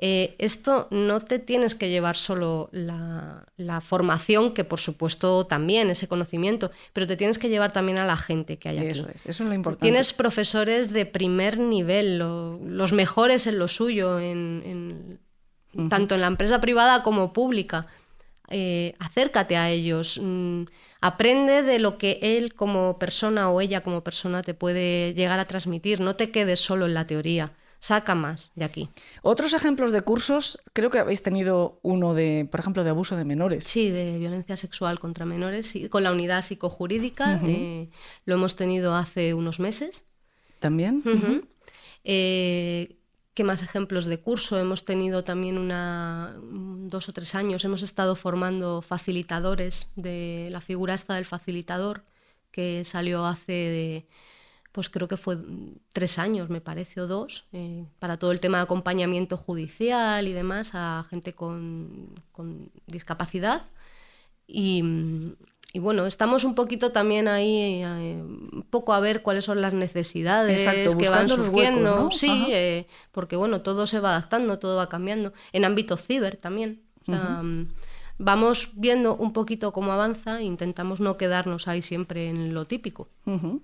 [0.01, 5.89] eh, esto no te tienes que llevar solo la, la formación, que por supuesto también,
[5.91, 8.87] ese conocimiento, pero te tienes que llevar también a la gente que hay aquí.
[8.99, 9.85] Eso es, eso es lo importante.
[9.85, 16.21] Tienes profesores de primer nivel, lo- los mejores en lo suyo, en, en- tanto en
[16.21, 17.85] la empresa privada como pública.
[18.49, 20.63] Eh, acércate a ellos, mm,
[20.99, 25.45] aprende de lo que él como persona o ella como persona te puede llegar a
[25.45, 25.99] transmitir.
[26.01, 28.87] No te quedes solo en la teoría, saca más de aquí.
[29.23, 33.25] Otros ejemplos de cursos, creo que habéis tenido uno de, por ejemplo, de abuso de
[33.25, 33.65] menores.
[33.65, 37.41] Sí, de violencia sexual contra menores, sí, con la unidad psicojurídica.
[37.43, 37.89] eh,
[38.25, 40.05] lo hemos tenido hace unos meses.
[40.59, 41.03] También.
[42.03, 42.97] Eh,
[43.33, 44.59] ¿Qué más ejemplos de curso?
[44.59, 50.59] Hemos tenido también una, un- dos o tres años, hemos estado formando facilitadores de la
[50.61, 52.03] figura esta del facilitador,
[52.51, 54.05] que salió hace, de,
[54.71, 55.37] pues creo que fue
[55.93, 60.33] tres años, me parece, o dos, eh, para todo el tema de acompañamiento judicial y
[60.33, 63.63] demás a gente con, con discapacidad.
[64.47, 65.33] Y, mm,
[65.73, 69.73] y bueno, estamos un poquito también ahí, eh, un poco a ver cuáles son las
[69.73, 72.03] necesidades Exacto, que van buscando los huecos, surgiendo.
[72.03, 72.11] ¿no?
[72.11, 75.33] Sí, eh, porque bueno, todo se va adaptando, todo va cambiando.
[75.53, 76.81] En ámbito ciber también.
[77.07, 77.63] Mm,
[78.23, 83.09] Vamos viendo un poquito cómo avanza e intentamos no quedarnos ahí siempre en lo típico.
[83.25, 83.63] Ujú.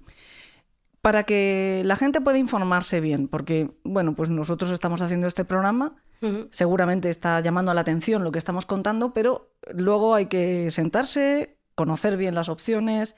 [1.08, 5.96] Para que la gente pueda informarse bien, porque, bueno, pues nosotros estamos haciendo este programa,
[6.50, 12.18] seguramente está llamando la atención lo que estamos contando, pero luego hay que sentarse, conocer
[12.18, 13.16] bien las opciones,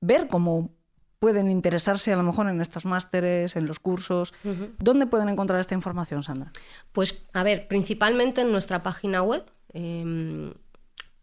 [0.00, 0.70] ver cómo
[1.18, 4.32] pueden interesarse a lo mejor en estos másteres, en los cursos.
[4.78, 6.52] ¿Dónde pueden encontrar esta información, Sandra?
[6.92, 10.54] Pues, a ver, principalmente en nuestra página web, em,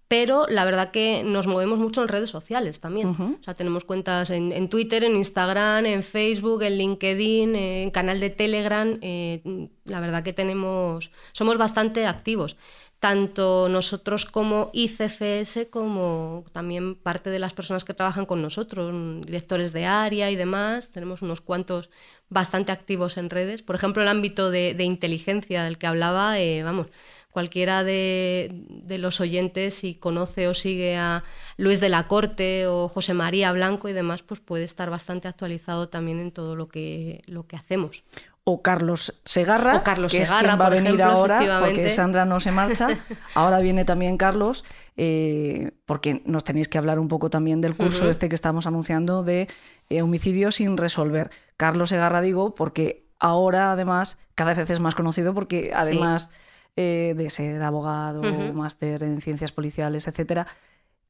[0.10, 3.10] pero la verdad que nos movemos mucho en redes sociales también.
[3.10, 8.20] O sea, tenemos cuentas en, en Twitter, en Instagram, en Facebook, en LinkedIn, en canal
[8.20, 8.98] de Telegram.
[9.02, 12.58] eh, la verdad que tenemos, somos bastante activos.
[13.00, 18.94] Tanto nosotros como ICFS, como también parte de las personas que trabajan con nosotros,
[19.26, 20.90] directores de área y demás.
[20.90, 21.92] Tenemos unos cuantos
[22.30, 23.62] bastante activos en redes.
[23.62, 26.88] Por ejemplo, el ámbito de, de inteligencia del que hablaba, eh, vamos,
[27.32, 31.24] cualquiera de, de los oyentes, si conoce o sigue a
[31.58, 35.90] Luis de la Corte o José María Blanco y demás, pues puede estar bastante actualizado
[35.90, 38.04] también en todo lo que, lo que hacemos.
[38.46, 41.90] O Carlos Segarra, O Carlos que Segarra, es quien va a venir ejemplo, ahora, porque.
[41.90, 42.88] Sandra no se marcha.
[43.36, 44.66] Ahora viene también Carlos,
[44.98, 49.22] eh, porque nos tenéis que hablar un poco también del curso este que estamos anunciando
[49.22, 49.48] de
[49.90, 51.30] eh, homicidio sin resolver.
[51.58, 56.32] Carlos Segarra digo porque ahora además cada vez es más conocido porque además
[56.82, 58.54] eh, de ser abogado, Ujú.
[58.54, 60.48] máster en ciencias policiales, etcétera,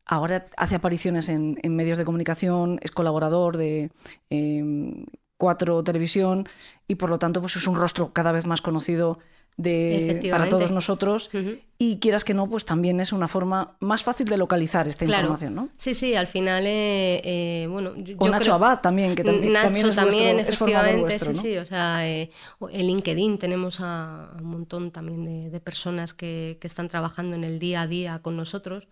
[0.03, 3.91] ahora hace apariciones en, en medios de comunicación, es colaborador de
[4.31, 5.05] eh,
[5.37, 6.47] Cuatro Televisión
[6.87, 9.19] y por lo tanto pues es un rostro cada vez más conocido
[9.61, 11.29] de, para todos nosotros
[11.77, 15.23] y quieras que no, pues también es una forma más fácil de localizar esta Claro.
[15.23, 15.69] información, ¿no?
[15.77, 19.23] Sí, sí, al final, eh, eh, bueno, yo, O yo Nacho creo- Abad también, que
[19.23, 21.41] también, Nacho también es, también, vuestro- es formador efectivamente, vuestro, ¿no?
[21.41, 22.31] sí, sí, o sea, eh,
[22.71, 27.43] en LinkedIn tenemos a, un montón también de, de personas que, que están trabajando en
[27.43, 28.87] el día a día con nosotros.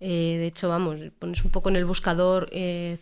[0.00, 2.98] Eh, de hecho, vamos, pones un poco en el buscador eh,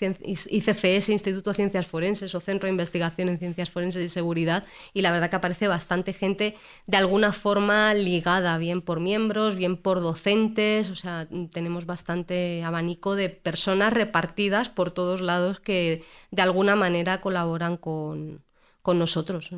[0.00, 5.02] ICFS, Instituto de Ciencias Forenses o Centro de Investigación en Ciencias Forenses y Seguridad, y
[5.02, 6.56] la verdad que aparece bastante gente
[6.86, 13.14] de alguna forma ligada, bien por miembros, bien por docentes, o sea, tenemos bastante abanico
[13.14, 18.42] de personas repartidas por todos lados que de alguna manera colaboran con,
[18.82, 19.50] con nosotros.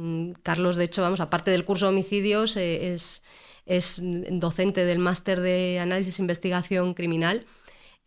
[0.42, 3.22] Carlos, de hecho, vamos, aparte del curso de homicidios, eh, es,
[3.66, 7.44] es docente del máster de análisis e investigación criminal.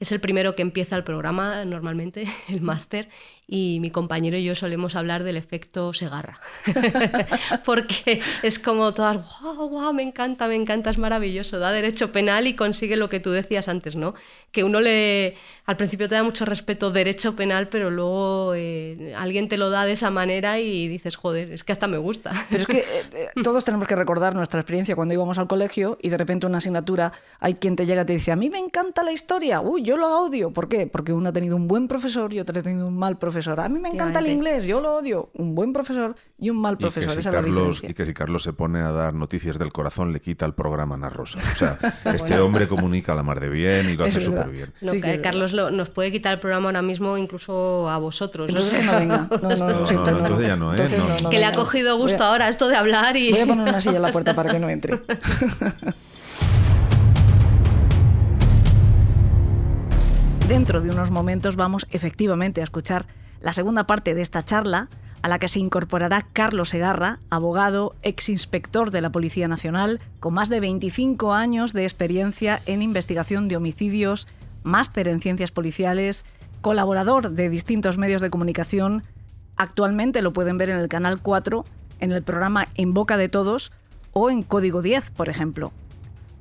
[0.01, 3.07] Es el primero que empieza el programa normalmente, el máster,
[3.47, 6.39] y mi compañero y yo solemos hablar del efecto Segarra.
[7.65, 12.47] Porque es como todas, guau, guau, me encanta, me encanta, es maravilloso, da derecho penal
[12.47, 14.13] y consigue lo que tú decías antes, ¿no?
[14.51, 19.49] Que uno le, al principio te da mucho respeto derecho penal, pero luego eh, alguien
[19.49, 22.31] te lo da de esa manera y dices, joder, es que hasta me gusta.
[22.49, 25.97] Pero es que eh, eh, todos tenemos que recordar nuestra experiencia cuando íbamos al colegio
[26.01, 28.59] y de repente una asignatura, hay quien te llega y te dice, a mí me
[28.59, 30.51] encanta la historia, uy, yo lo odio.
[30.51, 30.87] ¿Por qué?
[30.87, 33.30] Porque uno ha tenido un buen profesor y otro ha tenido un mal profesor.
[33.59, 35.29] A mí me encanta el inglés, yo lo odio.
[35.33, 37.93] Un buen profesor y un mal Y que, profesor, si esa es la Carlos, y
[37.93, 40.97] que si Carlos se pone a dar noticias del corazón, le quita el programa a
[40.97, 41.39] Ana Rosa.
[41.39, 41.77] O sea,
[42.13, 44.73] este hombre comunica a la mar de bien y lo hace súper bien.
[44.81, 48.49] No, Sí Carlos lo- nos puede quitar el programa ahora mismo incluso a vosotros.
[48.49, 49.27] Entonces que sea, no venga.
[49.41, 50.77] No, no, No, no, no, entonces ya no, ¿eh?
[50.79, 51.29] Entonces No.
[51.29, 53.31] que le ha cogido a- gusto ahora esto de hablar y...
[53.31, 54.99] Voy a poner una silla en la puerta para que no entre.
[60.51, 63.05] Dentro de unos momentos vamos efectivamente a escuchar
[63.39, 64.89] la segunda parte de esta charla
[65.21, 70.33] a la que se incorporará Carlos Segarra, abogado, ex inspector de la Policía Nacional, con
[70.33, 74.27] más de 25 años de experiencia en investigación de homicidios,
[74.61, 76.25] máster en ciencias policiales,
[76.59, 79.03] colaborador de distintos medios de comunicación.
[79.55, 81.63] Actualmente lo pueden ver en el Canal 4,
[82.01, 83.71] en el programa En Boca de Todos
[84.11, 85.71] o en Código 10, por ejemplo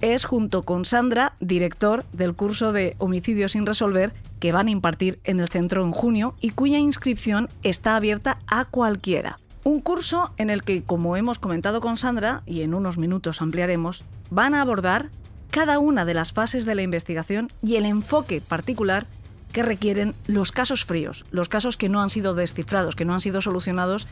[0.00, 5.20] es junto con Sandra, director del curso de Homicidios sin resolver que van a impartir
[5.24, 9.38] en el centro en junio y cuya inscripción está abierta a cualquiera.
[9.62, 14.04] Un curso en el que, como hemos comentado con Sandra, y en unos minutos ampliaremos,
[14.30, 15.10] van a abordar
[15.50, 19.06] cada una de las fases de la investigación y el enfoque particular
[19.52, 23.20] que requieren los casos fríos, los casos que no han sido descifrados, que no han
[23.20, 24.06] sido solucionados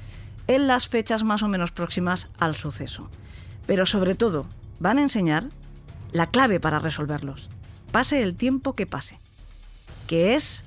[0.48, 3.09] en las fechas más o menos próximas al suceso.
[3.66, 4.46] Pero sobre todo,
[4.81, 5.48] van a enseñar
[6.12, 7.51] la clave para resolverlos,
[7.92, 9.18] pase el tiempo que pase,
[10.07, 10.64] que es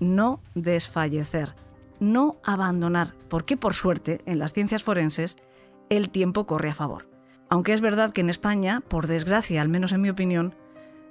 [0.00, 1.54] no desfallecer,
[2.00, 5.36] no abandonar, porque por suerte en las ciencias forenses
[5.90, 7.08] el tiempo corre a favor.
[7.48, 10.54] Aunque es verdad que en España, por desgracia, al menos en mi opinión,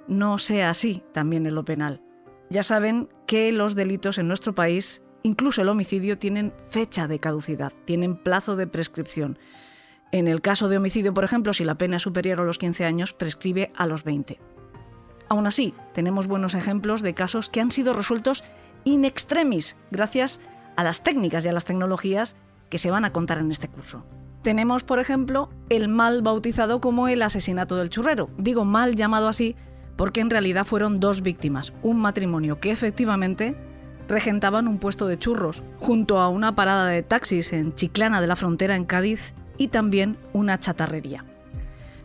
[0.08, 2.02] no sea así también en lo penal.
[2.48, 7.72] Ya saben que los delitos en nuestro país, incluso el homicidio, tienen fecha de caducidad,
[7.84, 9.38] tienen plazo de prescripción.
[10.12, 12.84] En el caso de homicidio, por ejemplo, si la pena es superior a los 15
[12.84, 14.40] años, prescribe a los 20.
[15.28, 18.42] Aún así, tenemos buenos ejemplos de casos que han sido resueltos
[18.84, 20.40] in extremis gracias
[20.76, 22.36] a las técnicas y a las tecnologías
[22.68, 24.04] que se van a contar en este curso.
[24.42, 28.30] Tenemos, por ejemplo, el mal bautizado como el asesinato del churrero.
[28.38, 29.54] Digo mal llamado así
[29.96, 33.54] porque en realidad fueron dos víctimas, un matrimonio que efectivamente
[34.08, 38.34] regentaban un puesto de churros junto a una parada de taxis en Chiclana de la
[38.34, 41.22] Frontera en Cádiz y también una chatarrería.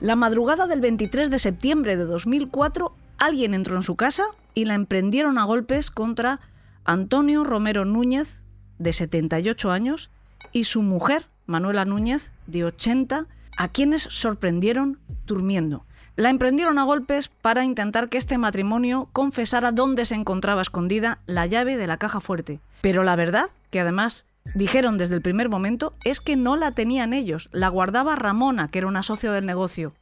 [0.01, 4.75] La madrugada del 23 de septiembre de 2004, alguien entró en su casa y la
[4.75, 6.41] emprendieron a golpes contra
[6.83, 8.41] Antonio Romero Núñez,
[8.77, 10.11] de 78 años,
[10.51, 13.25] y su mujer, Manuela Núñez, de 80,
[13.57, 15.85] a quienes sorprendieron durmiendo.
[16.17, 21.45] La emprendieron a golpes para intentar que este matrimonio confesara dónde se encontraba escondida la
[21.45, 22.59] llave de la caja fuerte.
[22.81, 27.13] Pero la verdad, que además dijeron desde el primer momento, es que no la tenían
[27.13, 29.93] ellos, la guardaba Ramona, que era una socia del negocio.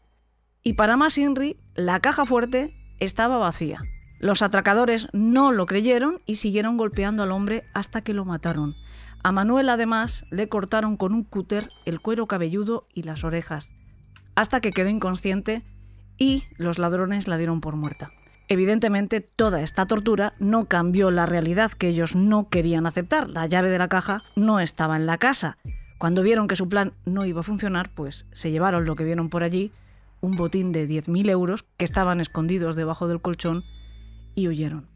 [0.61, 3.81] Y para más Inri, la caja fuerte estaba vacía.
[4.19, 8.75] Los atracadores no lo creyeron y siguieron golpeando al hombre hasta que lo mataron.
[9.21, 13.71] A Manuel además le cortaron con un cúter el cuero cabelludo y las orejas,
[14.35, 15.63] hasta que quedó inconsciente
[16.17, 18.11] y los ladrones la dieron por muerta.
[18.47, 23.29] Evidentemente, toda esta tortura no cambió la realidad que ellos no querían aceptar.
[23.29, 25.57] La llave de la caja no estaba en la casa.
[25.97, 29.29] Cuando vieron que su plan no iba a funcionar, pues se llevaron lo que vieron
[29.29, 29.71] por allí,
[30.19, 33.63] un botín de 10.000 euros que estaban escondidos debajo del colchón
[34.35, 34.87] y huyeron.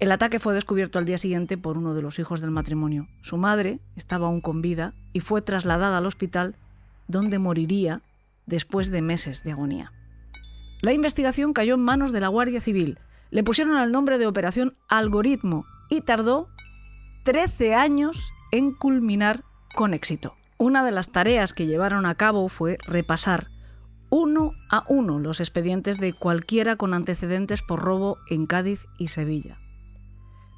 [0.00, 3.08] El ataque fue descubierto al día siguiente por uno de los hijos del matrimonio.
[3.22, 6.56] Su madre estaba aún con vida y fue trasladada al hospital
[7.08, 8.02] donde moriría
[8.46, 9.92] después de meses de agonía.
[10.84, 12.98] La investigación cayó en manos de la Guardia Civil.
[13.30, 16.50] Le pusieron el nombre de Operación Algoritmo y tardó
[17.24, 19.44] 13 años en culminar
[19.74, 20.36] con éxito.
[20.58, 23.48] Una de las tareas que llevaron a cabo fue repasar
[24.10, 29.58] uno a uno los expedientes de cualquiera con antecedentes por robo en Cádiz y Sevilla.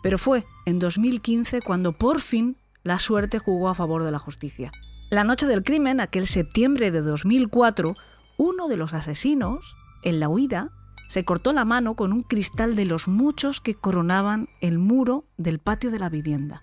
[0.02, 4.72] Pero fue en 2015 cuando por fin la suerte jugó a favor de la justicia.
[5.08, 7.94] La noche del crimen, aquel septiembre de 2004,
[8.38, 10.72] uno de los asesinos, en la huida,
[11.08, 15.58] se cortó la mano con un cristal de los muchos que coronaban el muro del
[15.58, 16.62] patio de la vivienda.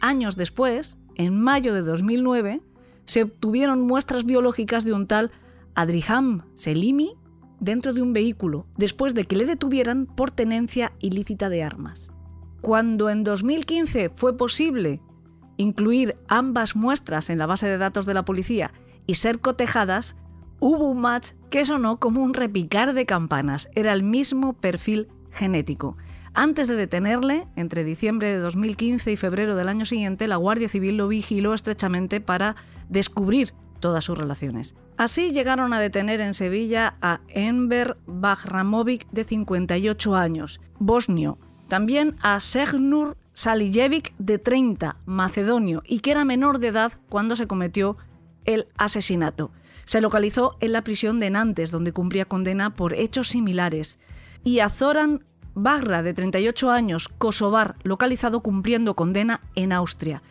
[0.00, 2.60] Años después, en mayo de 2009,
[3.06, 5.30] se obtuvieron muestras biológicas de un tal
[5.74, 7.14] Adriham Selimi
[7.58, 12.10] dentro de un vehículo, después de que le detuvieran por tenencia ilícita de armas.
[12.60, 15.00] Cuando en 2015 fue posible
[15.56, 18.72] incluir ambas muestras en la base de datos de la policía
[19.06, 20.16] y ser cotejadas,
[20.60, 23.68] hubo un match que sonó como un repicar de campanas.
[23.74, 25.96] Era el mismo perfil genético.
[26.32, 30.96] Antes de detenerle, entre diciembre de 2015 y febrero del año siguiente, la Guardia Civil
[30.96, 32.54] lo vigiló estrechamente para
[32.88, 34.76] descubrir todas sus relaciones.
[34.96, 42.38] Así llegaron a detener en Sevilla a Enver Bahramovic, de 58 años, bosnio, también a
[42.38, 47.96] Segnur Salijevic, de 30, macedonio, y que era menor de edad cuando se cometió
[48.44, 49.52] el asesinato.
[49.90, 53.98] Se localizó en la prisión de Nantes, donde cumplía condena por hechos similares.
[54.44, 55.24] Y a Zoran
[55.56, 60.22] Bagra, de 38 años, kosovar, localizado cumpliendo condena en Austria.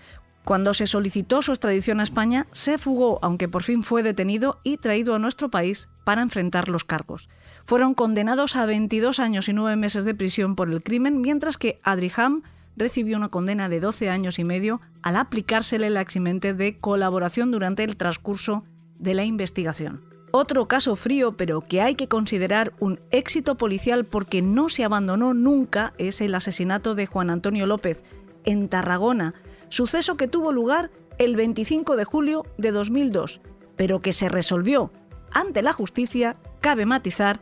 [0.46, 4.78] Cuando se solicitó su extradición a España, se fugó, aunque por fin fue detenido y
[4.78, 7.28] traído a nuestro país para enfrentar los cargos.
[7.66, 11.82] Fueron condenados a 22 años y 9 meses de prisión por el crimen, mientras que
[11.84, 12.44] Adriham
[12.78, 17.84] recibió una condena de 12 años y medio al aplicársele el eximente de colaboración durante
[17.84, 18.64] el transcurso
[19.00, 20.04] de la investigación.
[20.32, 25.34] Otro caso frío, pero que hay que considerar un éxito policial porque no se abandonó
[25.34, 28.04] nunca, es el asesinato de Juan Antonio López
[28.46, 29.34] en Tarragona,
[29.70, 33.42] suceso que tuvo lugar el 25 de julio de 2002,
[33.76, 34.92] pero que se resolvió
[35.32, 37.40] ante la justicia, cabe matizar,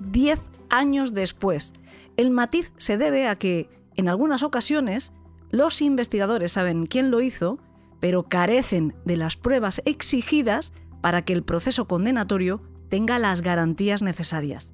[0.00, 0.40] 10
[0.70, 1.72] años después.
[2.16, 5.12] El matiz se debe a que, en algunas ocasiones,
[5.50, 7.58] los investigadores saben quién lo hizo,
[8.00, 14.72] pero carecen de las pruebas exigidas para que el proceso condenatorio tenga las garantías necesarias.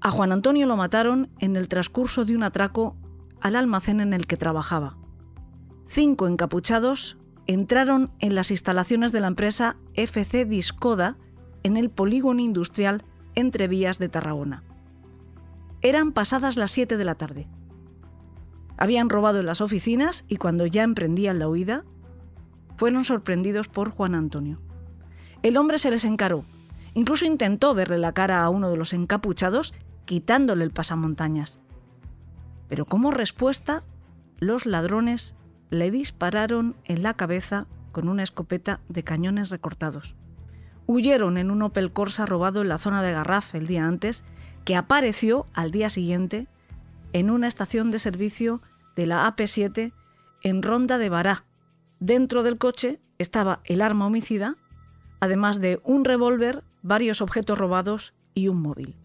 [0.00, 2.96] A Juan Antonio lo mataron en el transcurso de un atraco
[3.40, 4.98] al almacén en el que trabajaba.
[5.86, 11.16] Cinco encapuchados entraron en las instalaciones de la empresa FC Discoda
[11.62, 13.02] en el polígono industrial
[13.34, 14.62] entre vías de Tarragona.
[15.82, 17.48] Eran pasadas las 7 de la tarde.
[18.76, 21.84] Habían robado en las oficinas y cuando ya emprendían la huida,
[22.76, 24.60] fueron sorprendidos por Juan Antonio.
[25.42, 26.44] El hombre se les encaró.
[26.94, 31.58] Incluso intentó verle la cara a uno de los encapuchados, quitándole el pasamontañas.
[32.68, 33.84] Pero como respuesta,
[34.38, 35.34] los ladrones
[35.70, 40.16] le dispararon en la cabeza con una escopeta de cañones recortados.
[40.86, 44.24] Huyeron en un Opel Corsa robado en la zona de Garraf el día antes,
[44.64, 46.46] que apareció al día siguiente
[47.12, 48.62] en una estación de servicio
[48.94, 49.92] de la AP7
[50.42, 51.44] en Ronda de Bará.
[51.98, 54.56] Dentro del coche estaba el arma homicida,
[55.20, 58.96] además de un revólver, varios objetos robados y un móvil.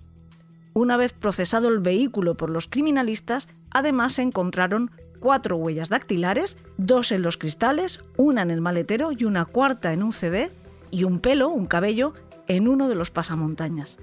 [0.74, 7.12] Una vez procesado el vehículo por los criminalistas, además se encontraron cuatro huellas dactilares, dos
[7.12, 10.52] en los cristales, una en el maletero y una cuarta en un CD,
[10.89, 12.13] y un pelo, un cabello,
[12.47, 14.00] en uno de los pasamontañas.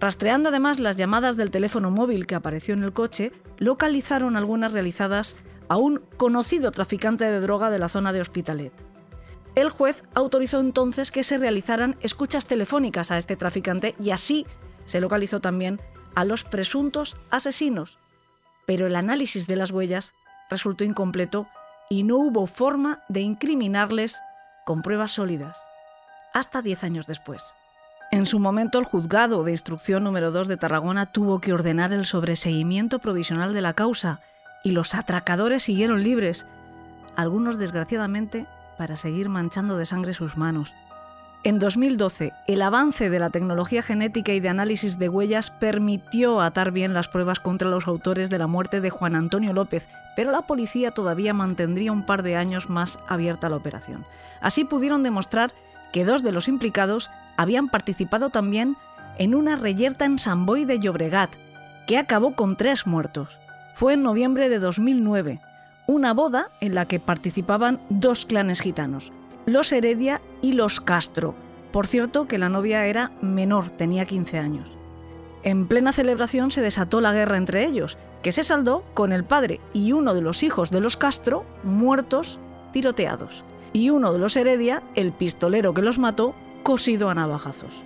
[0.00, 5.36] Rastreando además las llamadas del teléfono móvil que apareció en el coche, localizaron algunas realizadas
[5.68, 8.72] a un conocido traficante de droga de la zona de Hospitalet.
[9.54, 14.46] El juez autorizó entonces que se realizaran escuchas telefónicas a este traficante y así
[14.84, 15.80] se localizó también
[16.14, 17.98] a los presuntos asesinos.
[18.66, 20.14] Pero el análisis de las huellas
[20.50, 21.48] resultó incompleto
[21.90, 24.20] y no hubo forma de incriminarles
[24.64, 25.62] con pruebas sólidas,
[26.34, 27.54] hasta 10 años después.
[28.10, 32.06] En su momento, el juzgado de instrucción número 2 de Tarragona tuvo que ordenar el
[32.06, 34.20] sobreseimiento provisional de la causa
[34.64, 36.46] y los atracadores siguieron libres,
[37.16, 38.46] algunos desgraciadamente
[38.78, 40.74] para seguir manchando de sangre sus manos.
[41.44, 46.72] En 2012, el avance de la tecnología genética y de análisis de huellas permitió atar
[46.72, 50.42] bien las pruebas contra los autores de la muerte de Juan Antonio López, pero la
[50.42, 54.04] policía todavía mantendría un par de años más abierta la operación.
[54.40, 55.52] Así pudieron demostrar
[55.92, 58.76] que dos de los implicados habían participado también
[59.16, 61.30] en una reyerta en San Boy de Llobregat,
[61.86, 63.38] que acabó con tres muertos.
[63.74, 65.40] Fue en noviembre de 2009,
[65.88, 69.10] una boda en la que participaban dos clanes gitanos,
[69.46, 71.34] los Heredia y los Castro,
[71.72, 74.76] Por cierto que la novia era menor, tenía 15 años.
[75.42, 79.60] En plena celebración se desató la guerra entre ellos, que se saldó con el padre
[79.72, 82.38] y uno de los hijos de los Castro muertos
[82.72, 87.84] tiroteados, y uno de los Heredia, el pistolero que los mató, cosido a navajazos.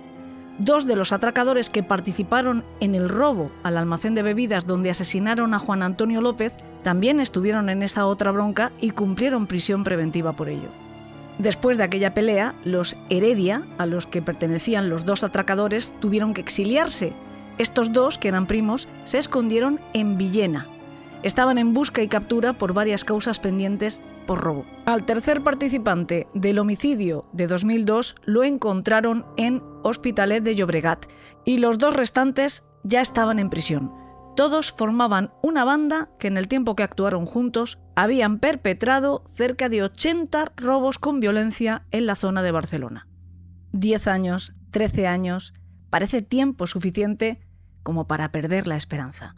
[0.59, 5.53] Dos de los atracadores que participaron en el robo al almacén de bebidas donde asesinaron
[5.53, 10.49] a Juan Antonio López también estuvieron en esa otra bronca y cumplieron prisión preventiva por
[10.49, 10.69] ello.
[11.39, 16.41] Después de aquella pelea, los Heredia, a los que pertenecían los dos atracadores, tuvieron que
[16.41, 17.13] exiliarse.
[17.57, 20.67] Estos dos, que eran primos, se escondieron en Villena.
[21.23, 24.65] Estaban en busca y captura por varias causas pendientes por robo.
[24.85, 31.05] Al tercer participante del homicidio de 2002 lo encontraron en Hospitalet de Llobregat
[31.45, 34.02] y los dos restantes ya estaban en prisión.
[34.35, 39.83] Todos formaban una banda que en el tiempo que actuaron juntos habían perpetrado cerca de
[39.83, 43.07] 80 robos con violencia en la zona de Barcelona.
[43.73, 45.53] 10 años, 13 años,
[45.91, 47.41] parece tiempo suficiente
[47.83, 49.35] como para perder la esperanza.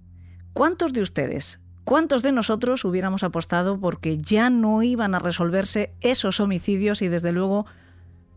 [0.54, 6.40] ¿Cuántos de ustedes, cuántos de nosotros hubiéramos apostado porque ya no iban a resolverse esos
[6.40, 7.66] homicidios y desde luego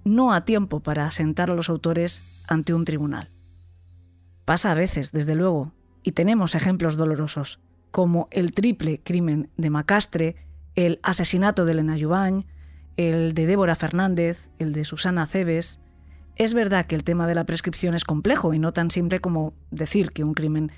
[0.04, 3.30] no a tiempo para sentar a los autores ante un tribunal?
[4.44, 5.74] Pasa a veces, desde luego,
[6.09, 10.36] y tenemos ejemplos dolorosos, como el triple crimen de Macastre,
[10.74, 12.46] el asesinato de Elena Yubañ,
[12.96, 15.80] el de Débora Fernández, el de Susana Cebes.
[16.34, 19.52] Es verdad que el tema de la prescripción es complejo y no tan simple como
[19.70, 20.72] decir que un crimen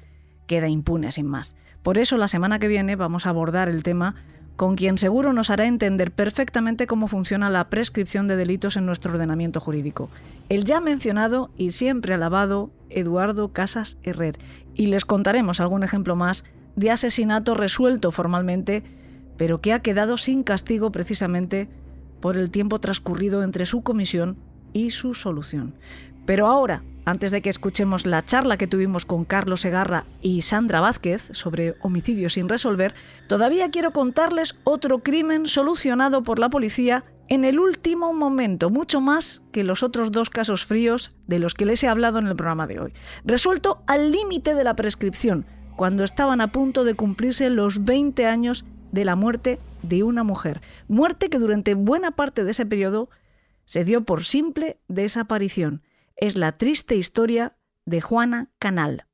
[0.49, 1.55] queda impune sin más.
[1.85, 4.17] Por eso la semana que viene vamos a abordar el tema
[4.61, 9.11] con quien seguro nos hará entender perfectamente cómo funciona la prescripción de delitos en nuestro
[9.11, 10.11] ordenamiento jurídico.
[10.51, 14.37] El ya mencionado y siempre alabado Eduardo Casas Herrer.
[14.75, 16.45] Y les contaremos algún ejemplo más
[16.77, 18.83] de asesinato resuelto formalmente,
[19.39, 21.71] pero que ha quedado sin castigo precisamente
[22.21, 24.37] por el tiempo transcurrido entre su comisión
[24.75, 25.73] y su solución.
[26.27, 30.81] Pero ahora, antes de que escuchemos la charla que tuvimos con Carlos Segarra y Sandra
[30.81, 32.95] Vázquez sobre homicidios sin resolver,
[33.29, 39.43] todavía quiero contarles otro crimen solucionado por la policía en el último momento, mucho más
[39.53, 42.67] que los otros dos casos fríos de los que les he hablado en el programa
[42.67, 42.93] de hoy.
[43.25, 45.47] Resuelto al límite de la prescripción,
[45.77, 50.61] cuando estaban a punto de cumplirse los 20 años de la muerte de una mujer.
[50.89, 53.09] Muerte que durante buena parte de ese periodo
[53.65, 55.83] se dio por simple desaparición
[56.21, 57.57] es la triste historia
[57.87, 59.07] de Juana Canal.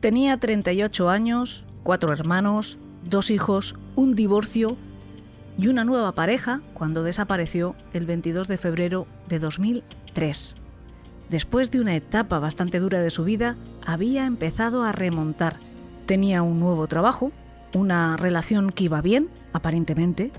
[0.00, 4.76] Tenía 38 años, cuatro hermanos, dos hijos, un divorcio
[5.58, 10.54] y una nueva pareja cuando desapareció el 22 de febrero de 2003.
[11.28, 15.58] Después de una etapa bastante dura de su vida, había empezado a remontar.
[16.06, 17.32] Tenía un nuevo trabajo,
[17.74, 20.30] una relación que iba bien, aparentemente,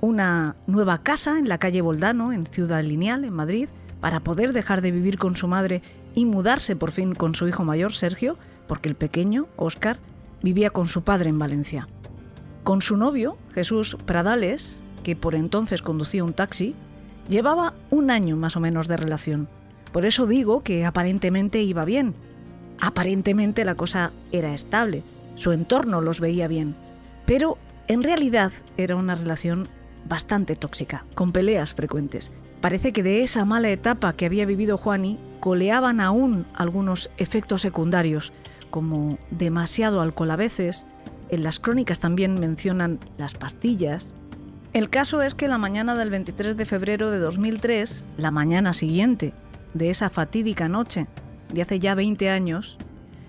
[0.00, 3.68] una nueva casa en la calle Boldano, en Ciudad Lineal, en Madrid,
[4.04, 5.80] para poder dejar de vivir con su madre
[6.14, 8.36] y mudarse por fin con su hijo mayor, Sergio,
[8.66, 9.96] porque el pequeño, Óscar,
[10.42, 11.88] vivía con su padre en Valencia.
[12.64, 16.74] Con su novio, Jesús Pradales, que por entonces conducía un taxi,
[17.30, 19.48] llevaba un año más o menos de relación.
[19.90, 22.14] Por eso digo que aparentemente iba bien.
[22.78, 25.02] Aparentemente la cosa era estable,
[25.34, 26.76] su entorno los veía bien.
[27.24, 27.56] Pero
[27.88, 29.70] en realidad era una relación
[30.06, 32.34] bastante tóxica, con peleas frecuentes.
[32.64, 38.32] Parece que de esa mala etapa que había vivido Juani coleaban aún algunos efectos secundarios,
[38.70, 40.86] como demasiado alcohol a veces,
[41.28, 44.14] en las crónicas también mencionan las pastillas.
[44.72, 49.34] El caso es que la mañana del 23 de febrero de 2003, la mañana siguiente
[49.74, 51.06] de esa fatídica noche
[51.52, 52.78] de hace ya 20 años,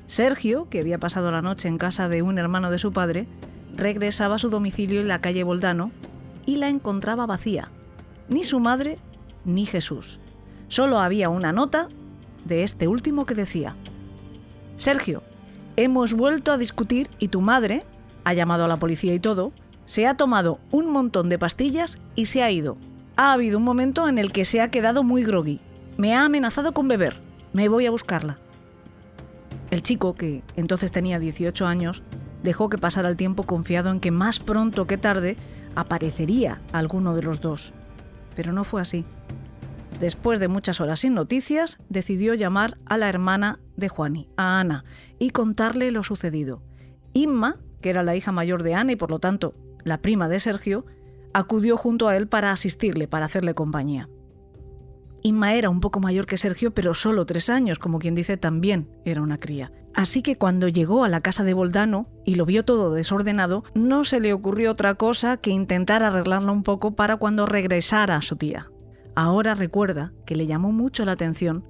[0.06, 3.28] Sergio, que había pasado la noche en casa de un hermano de su padre,
[3.76, 5.92] regresaba a su domicilio en la calle Boldano
[6.46, 7.70] y la encontraba vacía.
[8.30, 8.98] Ni su madre
[9.46, 10.20] ni Jesús.
[10.68, 11.88] Solo había una nota
[12.46, 13.76] de este último que decía,
[14.78, 15.24] Sergio,
[15.76, 17.84] hemos vuelto a discutir y tu madre,
[18.24, 19.52] ha llamado a la policía y todo,
[19.86, 22.78] se ha tomado un montón de pastillas y se ha ido.
[23.16, 25.62] Ha habido un momento en el que se ha quedado muy groggy.
[25.98, 27.22] Me ha amenazado con beber.
[27.54, 28.40] Me voy a buscarla.
[29.72, 32.04] El chico, que entonces tenía 18 años,
[32.44, 35.38] dejó que pasara el tiempo confiado en que más pronto que tarde
[35.76, 37.74] aparecería alguno de los dos.
[38.36, 39.06] Pero no fue así.
[40.00, 44.84] Después de muchas horas sin noticias, decidió llamar a la hermana de Juani, a Ana,
[45.20, 46.62] y contarle lo sucedido.
[47.14, 50.40] Inma, que era la hija mayor de Ana y por lo tanto la prima de
[50.40, 50.86] Sergio,
[51.34, 54.10] acudió junto a él para asistirle, para hacerle compañía.
[55.22, 58.90] Inma era un poco mayor que Sergio, pero solo tres años, como quien dice, también
[59.06, 59.72] era una cría.
[59.94, 64.04] Así que cuando llegó a la casa de Boldano y lo vio todo desordenado, no
[64.04, 68.70] se le ocurrió otra cosa que intentar arreglarlo un poco para cuando regresara su tía.
[69.16, 71.66] Ahora recuerda que le llamó mucho la atención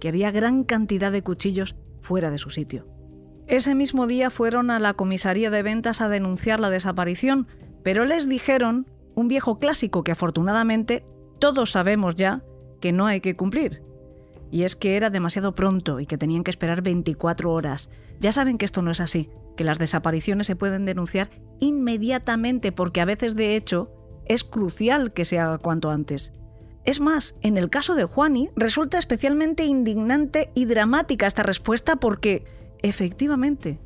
[0.00, 2.86] que había gran cantidad de cuchillos fuera de su sitio.
[3.46, 7.46] Ese mismo día fueron a la comisaría de ventas a denunciar la desaparición,
[7.84, 11.04] pero les dijeron un viejo clásico que afortunadamente
[11.38, 12.42] todos sabemos ya
[12.80, 13.82] que no hay que cumplir.
[14.50, 17.90] Y es que era demasiado pronto y que tenían que esperar 24 horas.
[18.20, 21.30] Ya saben que esto no es así, que las desapariciones se pueden denunciar
[21.60, 23.92] inmediatamente porque a veces de hecho
[24.26, 26.32] es crucial que se haga cuanto antes.
[26.86, 32.44] Es más, en el caso de Juani resulta especialmente indignante y dramática esta respuesta porque,
[32.80, 33.80] efectivamente,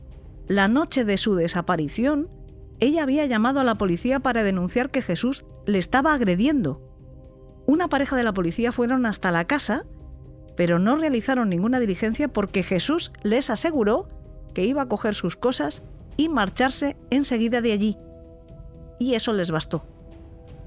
[0.47, 2.29] la noche de su desaparición,
[2.79, 6.83] ella había llamado a la policía para denunciar que Jesús le estaba agrediendo.
[7.67, 9.87] Una pareja de la policía fueron hasta la casa,
[10.55, 14.11] pero no realizaron ninguna diligencia porque Jesús les aseguró
[14.53, 15.83] que iba a coger sus cosas
[16.19, 17.97] y marcharse enseguida de allí.
[18.99, 19.87] Y eso les bastó.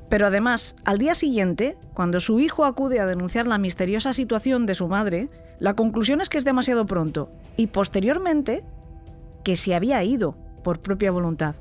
[0.10, 4.76] Pero además, al día siguiente, cuando su hijo acude a denunciar la misteriosa situación de
[4.76, 5.30] su madre,
[5.60, 8.64] la conclusión es que es demasiado pronto y posteriormente
[9.44, 11.56] que se había ido por propia voluntad.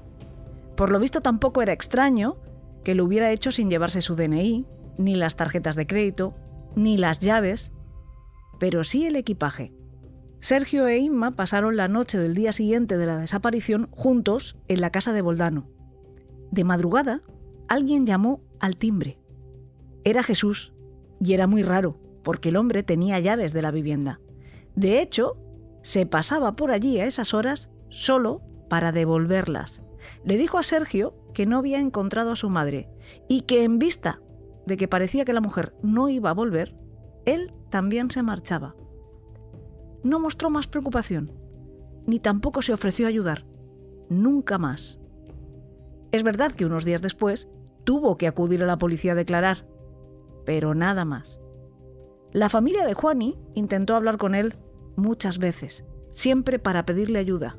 [0.76, 2.36] Por lo visto tampoco era extraño
[2.84, 4.66] que lo hubiera hecho sin llevarse su DNI,
[4.99, 6.34] ni las tarjetas de crédito,
[6.74, 7.72] ni las llaves,
[8.59, 9.72] pero sí el equipaje.
[10.40, 14.90] Sergio e Inma pasaron la noche del día siguiente de la desaparición juntos en la
[14.90, 15.68] casa de Boldano.
[16.51, 17.20] De madrugada,
[17.73, 19.18] alguien llamó al timbre.
[20.05, 20.75] Era Jesús,
[21.20, 24.20] y era muy raro, porque el hombre tenía llaves de la vivienda.
[24.75, 25.37] De hecho,
[25.83, 29.83] se pasaba por allí a esas horas solo para devolverlas.
[30.25, 32.89] Le dijo a Sergio que no había encontrado a su madre
[33.29, 34.20] y que en vista
[34.66, 36.77] de que parecía que la mujer no iba a volver,
[37.25, 38.75] él también se marchaba
[40.03, 41.33] no mostró más preocupación,
[42.07, 43.47] ni tampoco se ofreció a ayudar.
[44.09, 44.99] Nunca más.
[46.11, 47.49] Es verdad que unos días después
[47.85, 49.66] tuvo que acudir a la policía a declarar,
[50.45, 51.41] pero nada más.
[52.33, 54.57] La familia de Juani intentó hablar con él
[54.97, 57.59] muchas veces, siempre para pedirle ayuda.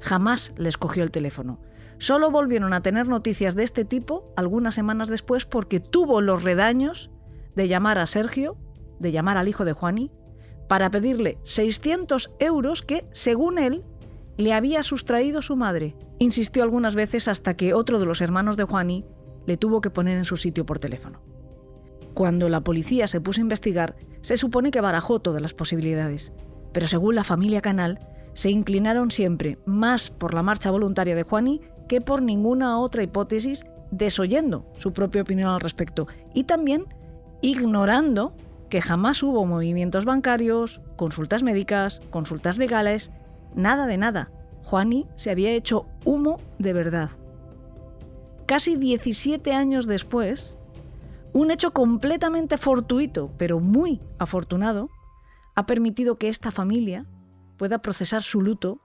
[0.00, 1.60] Jamás les cogió el teléfono.
[1.98, 7.10] Solo volvieron a tener noticias de este tipo algunas semanas después porque tuvo los redaños
[7.54, 8.56] de llamar a Sergio,
[8.98, 10.10] de llamar al hijo de Juani
[10.68, 13.84] para pedirle 600 euros que, según él,
[14.36, 15.96] le había sustraído su madre.
[16.18, 19.04] Insistió algunas veces hasta que otro de los hermanos de Juani
[19.46, 21.20] le tuvo que poner en su sitio por teléfono.
[22.14, 26.32] Cuando la policía se puso a investigar, se supone que barajó todas las posibilidades,
[26.72, 28.00] pero según la familia Canal,
[28.34, 33.64] se inclinaron siempre más por la marcha voluntaria de Juani que por ninguna otra hipótesis,
[33.90, 36.84] desoyendo su propia opinión al respecto y también
[37.42, 38.36] ignorando
[38.68, 43.10] que jamás hubo movimientos bancarios, consultas médicas, consultas legales,
[43.54, 44.30] nada de nada.
[44.62, 47.10] Juani se había hecho humo de verdad.
[48.50, 50.58] Casi 17 años después,
[51.32, 54.90] un hecho completamente fortuito, pero muy afortunado,
[55.54, 57.06] ha permitido que esta familia
[57.58, 58.80] pueda procesar su luto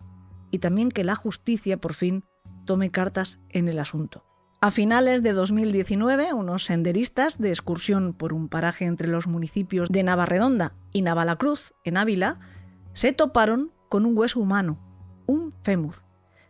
[0.51, 2.25] y también que la justicia por fin
[2.65, 4.23] tome cartas en el asunto.
[4.61, 10.03] A finales de 2019, unos senderistas de excursión por un paraje entre los municipios de
[10.03, 12.39] Navarredonda y Navalacruz, en Ávila,
[12.93, 14.77] se toparon con un hueso humano,
[15.25, 16.04] un fémur.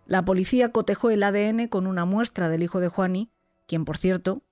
[0.05, 3.31] La policía cotejó el ADN con una muestra del hijo de Juani,
[3.65, 4.43] quien, por cierto,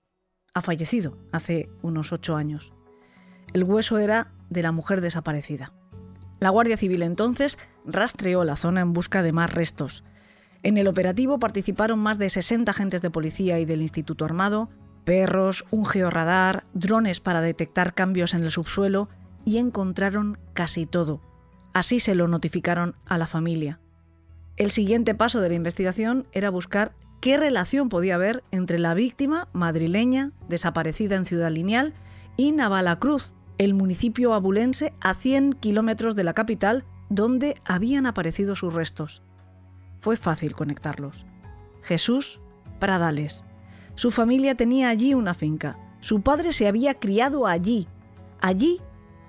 [0.56, 2.74] ha fallecido hace unos ocho años.
[3.54, 5.74] El hueso era de la mujer desaparecida.
[6.40, 10.04] La Guardia Civil entonces rastreó la zona en busca de más restos.
[10.64, 14.70] En el operativo participaron más de 60 agentes de policía y del Instituto Armado,
[15.04, 19.08] perros, un georradar, drones para detectar cambios en el subsuelo
[19.46, 21.22] y encontraron casi todo.
[21.74, 23.80] Así se lo notificaron a la familia.
[24.58, 29.48] El siguiente paso de la investigación era buscar qué relación podía haber entre la víctima
[29.54, 31.94] madrileña, desaparecida en Ciudad Lineal,
[32.38, 38.74] y Navalacruz, el municipio abulense a 100 kilómetros de la capital, donde habían aparecido sus
[38.74, 39.22] restos
[40.04, 41.26] fue fácil conectarlos.
[41.82, 42.42] Jesús
[42.78, 43.46] Pradales.
[43.96, 45.78] Su familia tenía allí una finca.
[46.02, 47.88] Su padre se había criado allí.
[48.42, 48.82] Allí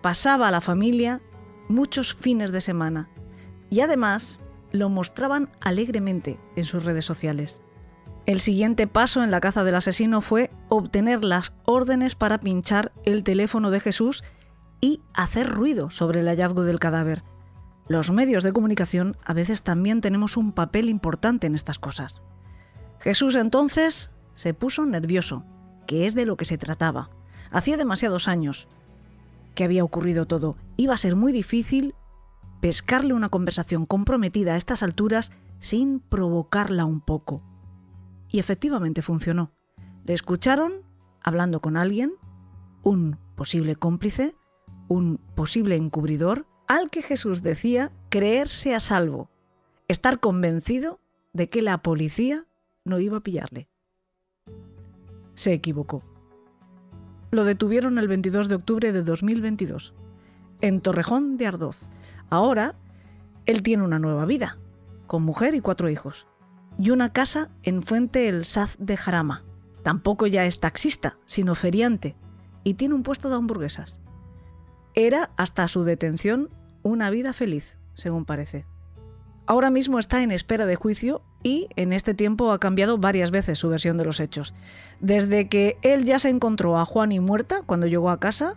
[0.03, 1.21] pasaba a la familia
[1.69, 3.09] muchos fines de semana.
[3.71, 4.41] Y además
[4.75, 7.63] lo mostraban alegremente en sus redes sociales.
[8.27, 13.23] El siguiente paso en la caza del asesino fue obtener las órdenes para pinchar el
[13.23, 14.25] teléfono de Jesús
[14.81, 17.23] y hacer ruido sobre el hallazgo del cadáver.
[17.87, 22.23] Los medios de comunicación a veces también tenemos un papel importante en estas cosas.
[22.99, 25.45] Jesús entonces se puso nervioso,
[25.87, 27.11] que es de lo que se trataba.
[27.53, 28.67] Hacía demasiados años
[29.55, 30.57] que había ocurrido todo.
[30.77, 31.95] Iba a ser muy difícil
[32.65, 37.43] pescarle una conversación comprometida a estas alturas sin provocarla un poco.
[38.31, 39.53] Y efectivamente funcionó.
[40.07, 40.73] Le escucharon
[41.21, 42.15] hablando con alguien
[42.83, 44.35] un posible cómplice,
[44.89, 49.29] un posible encubridor, al que Jesús decía creerse a salvo,
[49.87, 51.01] estar convencido
[51.35, 52.47] de que la policía
[52.87, 53.69] no iba a pillarle.
[55.35, 56.03] Se equivocó.
[57.31, 59.93] Lo detuvieron el 22 de octubre de 2022,
[60.63, 61.91] en Torrejón de Ardoz.
[62.31, 62.75] Ahora,
[63.47, 64.59] él tiene una nueva vida,
[65.07, 66.27] con mujer y cuatro hijos,
[66.79, 69.45] y una casa en Fuente el Saz de Jarama.
[69.83, 72.17] Tampoco ya es taxista, sino feriante,
[72.65, 74.01] y tiene un puesto de hamburguesas.
[74.95, 76.51] Era, hasta su detención,
[76.83, 78.67] una vida feliz, según parece.
[79.47, 83.59] Ahora mismo está en espera de juicio y en este tiempo ha cambiado varias veces
[83.59, 84.55] su versión de los hechos.
[85.01, 88.55] Desde que él ya se encontró a Juan y muerta cuando llegó a casa,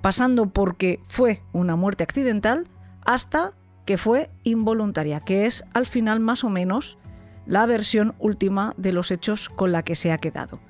[0.00, 2.68] pasando porque fue una muerte accidental,
[3.08, 3.54] hasta
[3.86, 6.98] que fue involuntaria, que es al final más o menos
[7.46, 10.60] la versión última de los hechos con la que se ha quedado.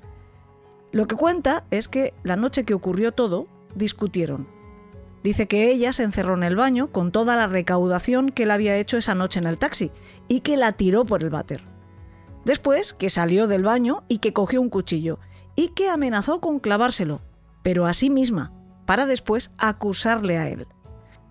[0.93, 4.47] Lo que cuenta es que la noche que ocurrió todo, discutieron.
[5.21, 8.77] Dice que ella se encerró en el baño con toda la recaudación que él había
[8.77, 9.91] hecho esa noche en el taxi
[10.29, 11.61] y que la tiró por el váter.
[12.45, 15.19] Después que salió del baño y que cogió un cuchillo
[15.57, 17.19] y que amenazó con clavárselo,
[17.63, 18.53] pero a sí misma,
[18.85, 20.67] para después acusarle a él.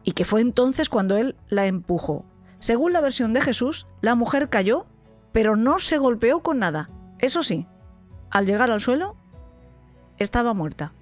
[0.08, 2.24] Y que fue entonces cuando él la empujó.
[2.60, 4.86] Según la versión de Jesús, la mujer cayó,
[5.32, 6.88] pero no se golpeó con nada.
[7.18, 7.66] Eso sí,
[8.30, 9.16] al llegar al suelo,
[10.16, 10.94] estaba muerta.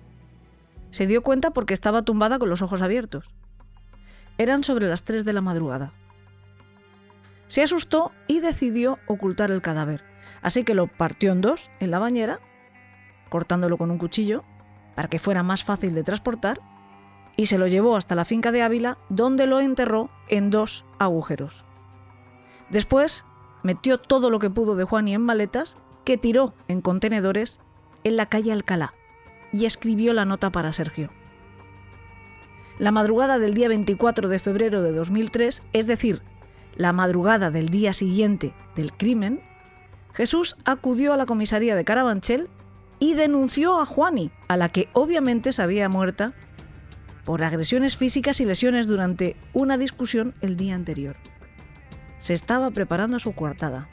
[0.91, 3.33] Se dio cuenta porque estaba tumbada con los ojos abiertos.
[4.39, 5.93] Eran sobre las 3 de la madrugada.
[7.47, 10.03] Se asustó y decidió ocultar el cadáver,
[10.43, 12.41] así que lo partió en dos en la bañera,
[13.29, 14.43] cortándolo con un cuchillo,
[14.97, 16.61] para que fuera más fácil de transportar,
[17.37, 21.65] y se lo llevó hasta la finca de Ávila, donde lo enterró en dos agujeros.
[22.71, 23.25] Después
[23.63, 27.61] metió todo lo que pudo de Juan y en maletas, que tiró en contenedores
[28.05, 28.95] en la calle Alcalá
[29.53, 31.11] y escribió la nota para Sergio.
[32.79, 36.23] La madrugada del día 24 de febrero de 2003, es decir,
[36.77, 39.41] la madrugada del día siguiente del crimen,
[40.13, 42.49] Jesús acudió a la comisaría de Carabanchel
[42.99, 46.35] y denunció a Juani, a la que obviamente sabía muerta
[47.27, 51.17] por agresiones físicas y lesiones durante una discusión el día anterior.
[52.19, 53.89] Se estaba preparando su coartada.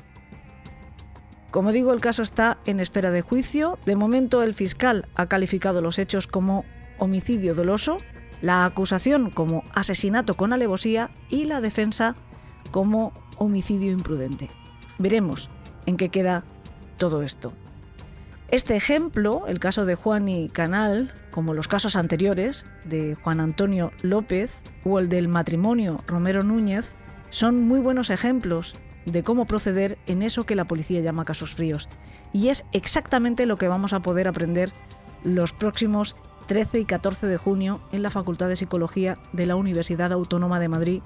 [1.50, 3.80] Como digo, el caso está en espera de juicio.
[3.86, 6.64] De momento, el fiscal ha calificado los hechos como
[7.00, 7.98] homicidio doloso,
[8.42, 12.16] la acusación como asesinato con alevosía y la defensa
[12.70, 14.52] como homicidio imprudente.
[15.00, 15.50] Veremos
[15.88, 16.44] en qué queda
[16.98, 17.52] todo esto.
[18.54, 23.91] Este ejemplo, el caso de Juan y Canal, como los casos anteriores de Juan Antonio
[24.04, 26.93] López o el del matrimonio Romero Núñez,
[27.32, 28.76] son muy buenos ejemplos
[29.08, 31.89] de cómo proceder en eso que la policía llama casos fríos.
[32.32, 34.72] Y es exactamente lo que vamos a poder aprender
[35.24, 40.14] los próximos 13 y 14 de junio en la Facultad de Psicología de la Universidad
[40.14, 41.01] Autónoma de Madrid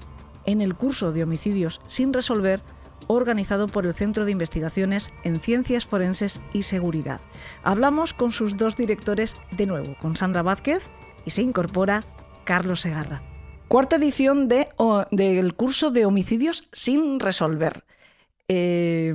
[0.45, 2.62] en el curso de homicidios sin resolver
[3.08, 7.22] organizado por el Centro de Investigaciones en Ciencias Forenses y Seguridad.
[7.64, 10.89] Hablamos con sus dos directores de nuevo, con Sandra Vázquez
[11.26, 12.03] y se incorpora
[12.43, 13.24] Carlos Segarra.
[13.68, 14.70] Cuarta edición de,
[15.12, 17.84] del curso de homicidios sin resolver.
[18.47, 19.14] Eh,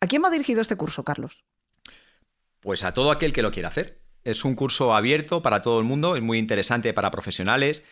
[0.00, 1.44] ¿A quién va dirigido este curso, Carlos?
[2.60, 4.00] Pues a todo aquel que lo quiera hacer.
[4.24, 7.82] Es un curso abierto para todo el mundo, es muy interesante para profesionales,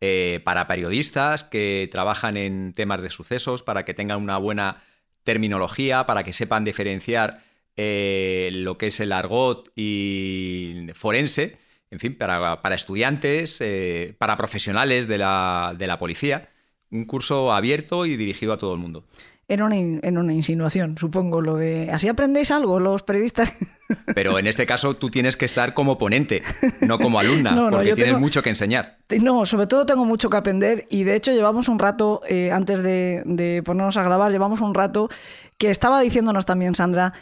[0.00, 4.82] eh, para periodistas que trabajan en temas de sucesos, para que tengan una buena
[5.24, 7.42] terminología, para que sepan diferenciar
[7.76, 11.58] eh, lo que es el argot y forense
[11.90, 16.50] en fin, para, estudiantes, eh, para profesionales de la, de la, policía.
[16.90, 19.04] Un curso abierto y dirigido a todo el mundo.
[19.50, 21.90] Era una, una insinuación, supongo, lo de...
[21.90, 23.54] ¿Así aprendéis algo los periodistas?
[24.14, 26.42] Pero en este caso tú tienes que estar como ponente,
[26.82, 28.98] no como alumna, porque tienes mucho que enseñar.
[29.22, 32.82] No, sobre todo tengo mucho que aprender y de hecho llevamos un rato, eh, antes
[32.82, 35.08] de, de ponernos a grabar, llevamos un rato
[35.56, 37.14] que estaba diciéndonos también Sandra,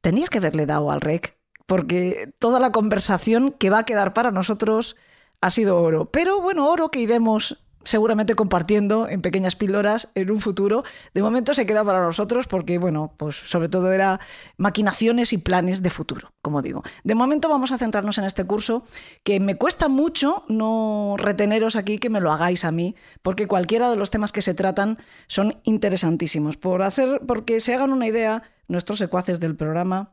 [0.00, 4.30] tenías que haberle dado al rec porque toda la conversación que va a quedar para
[4.30, 4.96] nosotros
[5.40, 6.06] ha sido oro.
[6.10, 10.84] Pero bueno, oro que iremos seguramente compartiendo en pequeñas píldoras en un futuro.
[11.14, 14.20] De momento se queda para nosotros porque, bueno, pues sobre todo era
[14.56, 16.82] maquinaciones y planes de futuro, como digo.
[17.04, 18.84] De momento vamos a centrarnos en este curso
[19.24, 23.90] que me cuesta mucho no reteneros aquí que me lo hagáis a mí, porque cualquiera
[23.90, 26.56] de los temas que se tratan son interesantísimos.
[26.56, 30.12] Por hacer, porque se hagan una idea, nuestros secuaces del programa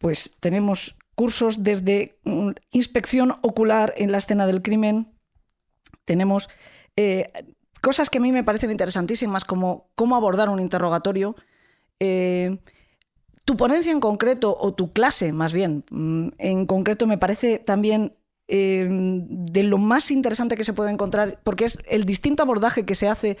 [0.00, 5.12] pues tenemos cursos desde mm, inspección ocular en la escena del crimen,
[6.04, 6.48] tenemos
[6.96, 7.30] eh,
[7.80, 11.36] cosas que a mí me parecen interesantísimas como cómo abordar un interrogatorio.
[11.98, 12.58] Eh,
[13.44, 18.14] tu ponencia en concreto, o tu clase más bien, mm, en concreto me parece también
[18.48, 22.94] eh, de lo más interesante que se puede encontrar, porque es el distinto abordaje que
[22.94, 23.38] se hace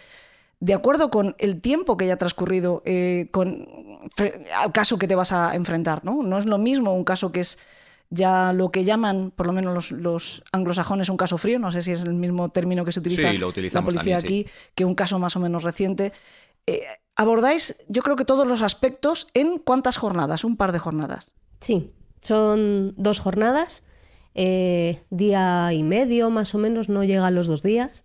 [0.60, 2.82] de acuerdo con el tiempo que haya transcurrido
[3.30, 3.66] con,
[4.54, 6.04] al caso que te vas a enfrentar.
[6.04, 6.22] ¿no?
[6.22, 7.58] no es lo mismo un caso que es
[8.10, 11.80] ya lo que llaman, por lo menos los, los, anglosajones, un caso frío, no sé
[11.80, 14.70] si es el mismo término que se utiliza sí, lo la policía también, aquí, sí.
[14.74, 16.12] que un caso más o menos reciente.
[16.66, 16.82] Eh,
[17.14, 21.32] abordáis, yo creo que todos los aspectos en cuántas jornadas, un par de jornadas.
[21.60, 23.84] Sí, son dos jornadas,
[24.34, 28.04] eh, día y medio más o menos, no llega a los dos días.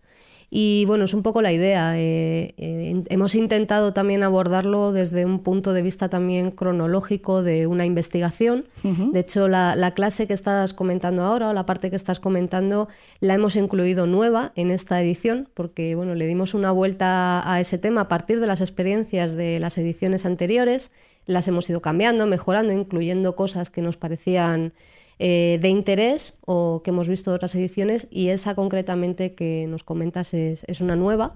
[0.58, 1.99] Y bueno, es un poco la idea.
[1.99, 7.86] Eh, eh, hemos intentado también abordarlo desde un punto de vista también cronológico de una
[7.86, 8.64] investigación.
[8.82, 9.12] Uh -huh.
[9.12, 12.88] De hecho, la, la, clase que estás comentando ahora, o la parte que estás comentando,
[13.20, 17.78] la hemos incluido nueva en esta edición, porque bueno, le dimos una vuelta a ese
[17.78, 20.89] tema a partir de las experiencias de las ediciones anteriores.
[21.26, 24.72] Las hemos ido cambiando, mejorando, incluyendo cosas que nos parecían
[25.20, 30.34] eh, de interés o que hemos visto otras ediciones y esa concretamente que nos comentas
[30.34, 31.34] es, es una nueva.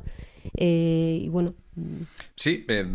[0.58, 1.54] Eh, y bueno.
[2.36, 2.86] Sí, eh,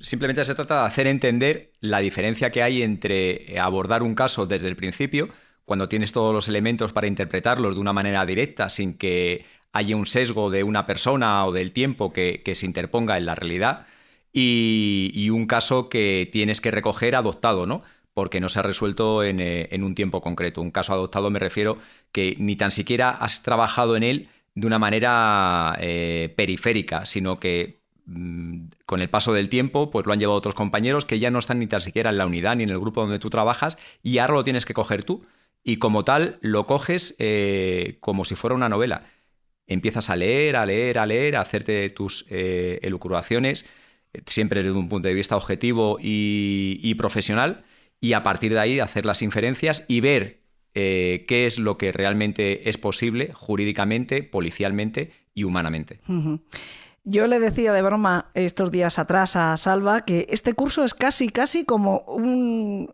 [0.00, 4.68] simplemente se trata de hacer entender la diferencia que hay entre abordar un caso desde
[4.68, 5.28] el principio,
[5.64, 10.06] cuando tienes todos los elementos para interpretarlos de una manera directa, sin que haya un
[10.06, 13.86] sesgo de una persona o del tiempo que, que se interponga en la realidad,
[14.32, 17.82] y, y un caso que tienes que recoger adoptado, ¿no?
[18.14, 20.60] Porque no se ha resuelto en, eh, en, un tiempo concreto.
[20.60, 21.78] Un caso adoptado me refiero
[22.12, 27.80] que ni tan siquiera has trabajado en él de una manera eh, periférica, sino que
[28.04, 31.38] mmm, con el paso del tiempo pues lo han llevado otros compañeros que ya no
[31.38, 34.18] están ni tan siquiera en la unidad ni en el grupo donde tú trabajas y
[34.18, 35.24] ahora lo tienes que coger tú.
[35.64, 39.04] Y como tal lo coges eh, como si fuera una novela.
[39.66, 42.80] Empiezas a leer, a leer, a leer, a hacerte tus eh,
[44.26, 47.64] siempre desde un punto de vista objetivo y profesional
[48.02, 50.42] y a partir de ahí hacer las inferencias y ver
[50.74, 56.00] eh, qué es lo que realmente es posible jurídicamente, policialmente y humanamente.
[57.04, 61.28] Yo le decía de broma estos días atrás a Salva que este curso es casi,
[61.28, 62.90] casi como un...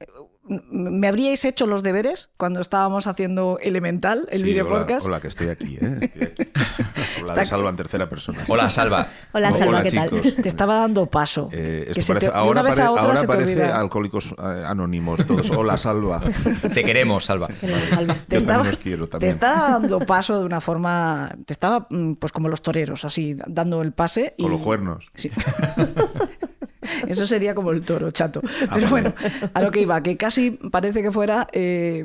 [0.49, 5.07] ¿Me habríais hecho los deberes cuando estábamos haciendo Elemental, el sí, video hola, podcast?
[5.07, 5.99] Hola, que estoy aquí, ¿eh?
[6.01, 6.43] Estoy aquí.
[7.23, 8.39] Hola de Salva en tercera persona.
[8.49, 9.09] Hola, Salva.
[9.33, 10.23] Hola, Salva, hola, ¿qué chicos.
[10.23, 10.35] tal?
[10.37, 11.49] Te estaba dando paso.
[11.53, 14.35] Eh, que esto parece, te, de ahora una vez pare, a ahora se parece alcohólicos
[14.39, 15.51] eh, anónimos todos.
[15.51, 16.21] Hola, Salva.
[16.75, 17.49] Te queremos, Salva.
[17.89, 18.15] Salva.
[18.15, 21.35] Te, Yo estaba, quiero, te dando paso de una forma...
[21.45, 24.35] Te estaba, mm, pues como los toreros, así, dando el pase.
[24.39, 24.51] Con y...
[24.51, 25.09] los cuernos.
[25.15, 25.31] Sí.
[27.07, 28.41] Eso sería como el toro, chato.
[28.45, 28.89] Ah, Pero vale.
[28.89, 29.15] bueno,
[29.55, 32.05] a lo que iba, que casi parece que fuera eh,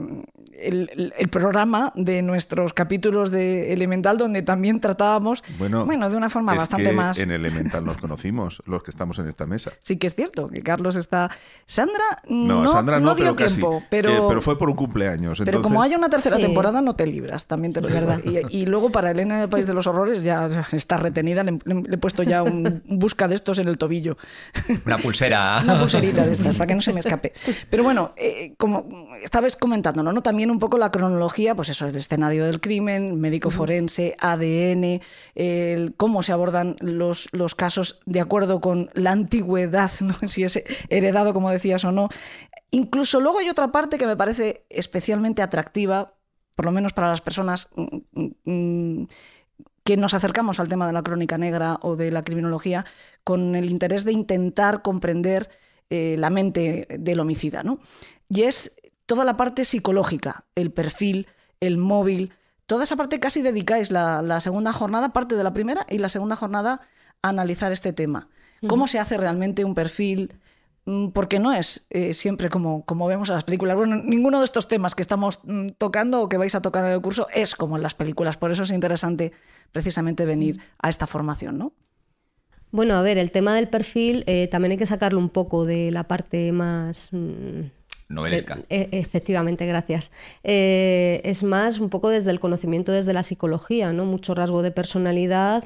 [0.68, 6.30] el, el, programa de nuestros capítulos de Elemental, donde también tratábamos, Bueno, bueno de una
[6.30, 7.20] forma es bastante que más.
[7.20, 9.72] En Elemental nos conocimos, los que estamos en esta mesa.
[9.80, 11.30] Sí que es cierto, que Carlos está.
[11.66, 13.86] Sandra No, no, Sandra no, no dio pero tiempo, casi.
[13.90, 14.10] pero.
[14.12, 15.40] Eh, pero fue por un cumpleaños.
[15.40, 16.42] Pero entonces- como haya una tercera Sí.
[16.44, 18.00] temporada, no te libras, también te lo digo.
[18.00, 18.20] verdad.
[18.24, 21.52] Y, y luego para Elena en el País de los Horrores ya está retenida, le,
[21.66, 24.18] le- le he puesto ya un un busca de estos en el tobillo.
[24.86, 25.60] Una pulsera.
[25.64, 27.34] Una pulserita de estas, para que no se me escape.
[27.70, 28.86] Pero bueno, eh, como
[29.24, 30.22] estabas comentándolo, ¿no?
[30.22, 35.02] También un poco la cronología, pues eso, el escenario del crimen, médico forense, ADN,
[35.36, 40.14] el cómo se abordan los, los casos de acuerdo con la antigüedad, ¿no?
[40.28, 42.10] si es heredado, como decías, o no.
[42.72, 46.14] Incluso luego hay otra parte que me parece especialmente atractiva,
[46.56, 49.08] por lo menos para las personas mm, mm,
[49.84, 52.86] que nos acercamos al tema de la crónica negra o de la criminología
[53.24, 55.50] con el interés de intentar comprender
[55.90, 57.64] eh, la mente del homicida.
[57.64, 57.80] ¿no?
[58.30, 58.78] Y es
[59.14, 61.28] toda la parte psicológica, el perfil,
[61.60, 62.34] el móvil,
[62.66, 66.10] toda esa parte casi dedicáis la, la segunda jornada, parte de la primera y la
[66.10, 66.82] segunda jornada
[67.22, 68.28] a analizar este tema.
[68.68, 70.34] ¿Cómo se hace realmente un perfil?
[70.86, 73.78] Mm, Porque no es eh, siempre como, como vemos en las películas.
[73.78, 76.94] Bueno, ninguno de estos temas que estamos mm, tocando o que vais a tocar en
[76.94, 78.38] el curso es como en las películas.
[78.38, 79.32] Por eso es interesante
[79.72, 81.74] precisamente venir a esta formación, ¿no?
[82.72, 85.92] Bueno, a ver, el tema del perfil eh, también hay que sacarlo un poco de
[85.92, 87.10] la parte más...
[87.12, 88.60] mm, Novelesca.
[88.70, 90.12] e- e- efectivamente, gracias.
[90.44, 94.06] Eh, es más un poco desde el conocimiento, desde la psicología, ¿no?
[94.06, 95.64] Mucho rasgo de personalidad,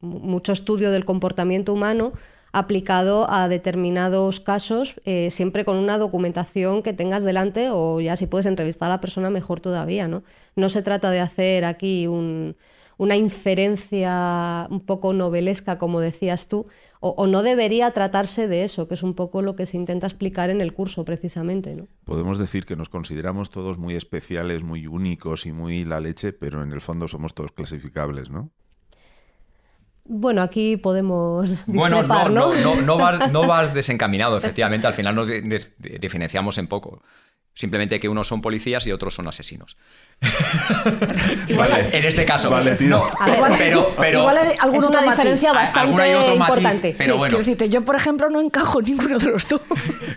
[0.00, 2.12] mucho estudio del comportamiento humano
[2.52, 8.26] aplicado a determinados casos, eh, siempre con una documentación que tengas delante o ya si
[8.26, 10.22] puedes entrevistar a la persona mejor todavía, ¿no?
[10.54, 12.56] No se trata de hacer aquí un-
[12.98, 16.66] una inferencia un poco novelesca, como decías tú,
[17.06, 20.06] o, o no debería tratarse de eso, que es un poco lo que se intenta
[20.06, 21.86] explicar en el curso precisamente, ¿no?
[22.04, 26.62] Podemos decir que nos consideramos todos muy especiales, muy únicos y muy la leche, pero
[26.62, 28.50] en el fondo somos todos clasificables, ¿no?
[30.08, 32.54] Bueno, aquí podemos Bueno, no, ¿no?
[32.54, 34.86] no, no, no vas, no vas desencaminado, efectivamente.
[34.86, 37.02] Al final nos de- de- diferenciamos en poco.
[37.58, 39.78] Simplemente que unos son policías y otros son asesinos.
[41.56, 41.88] Vale.
[41.98, 42.50] en este caso.
[42.50, 45.16] Vale, no, A ver, pero, pero, igual hay algún es otro una matiz.
[45.18, 46.94] diferencia bastante alguna y otro matiz, importante.
[46.98, 47.18] pero sí.
[47.18, 47.30] bueno.
[47.30, 49.60] Quiero decirte, yo, por ejemplo, no encajo en ninguno de los dos.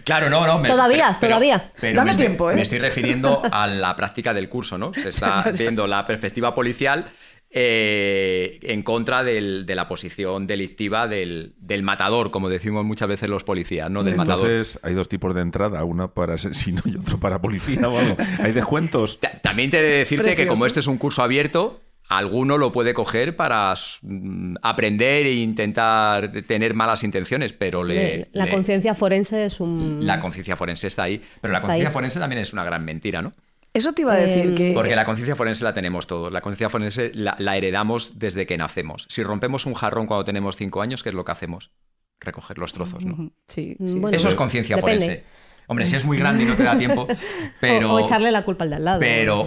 [0.03, 0.57] Claro, no, no.
[0.59, 1.71] me- Todavía, todavía.
[1.79, 2.55] Pero Dame me tiempo, ¿eh?
[2.55, 4.91] Me estoy refiriendo a la práctica del curso, ¿no?
[4.93, 7.05] Se está viendo la perspectiva policial
[7.51, 13.29] eh, en contra del- de la posición delictiva del, del matador, como decimos muchas veces
[13.29, 14.03] los policías, ¿no?
[14.03, 14.49] Del matador.
[14.49, 18.15] Entonces hay dos tipos de entrada, una para asesino y otro para policía o algo.
[18.39, 19.19] ¿Hay descuentos?
[19.19, 22.71] Ta- También te he de decirte que como este es un curso abierto, alguno lo
[22.71, 28.29] puede coger para mm, aprender e intentar tener malas intenciones, pero le...
[28.33, 29.99] la conciencia forense es un...
[30.07, 33.33] La conciencia forense está ahí, pero la conciencia forense también es una gran mentira, ¿no?
[33.73, 34.71] Eso te iba a decir Em, que...
[34.73, 36.31] Porque la conciencia forense la tenemos todos.
[36.31, 39.05] La conciencia forense la, la heredamos desde que nacemos.
[39.09, 41.71] Si rompemos un jarrón cuando tenemos cinco años, ¿qué es lo que hacemos?
[42.19, 43.31] Recoger los trozos, ¿no?
[43.47, 44.15] Sí, Mm, sí, bueno.
[44.17, 45.23] Eso es conciencia forense.
[45.67, 47.07] Hombre, si es muy grande y no te da tiempo,
[47.61, 47.91] pero...
[47.93, 48.99] o, o echarle la culpa al de al lado.
[48.99, 49.45] pero,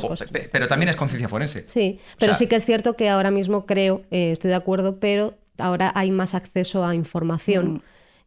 [0.53, 1.67] pero también es conciencia forense.
[1.67, 4.55] Sí, pero O sea- sí que es cierto que ahora mismo creo, eh, estoy de
[4.55, 7.81] acuerdo, pero ahora hay más acceso a información Mm.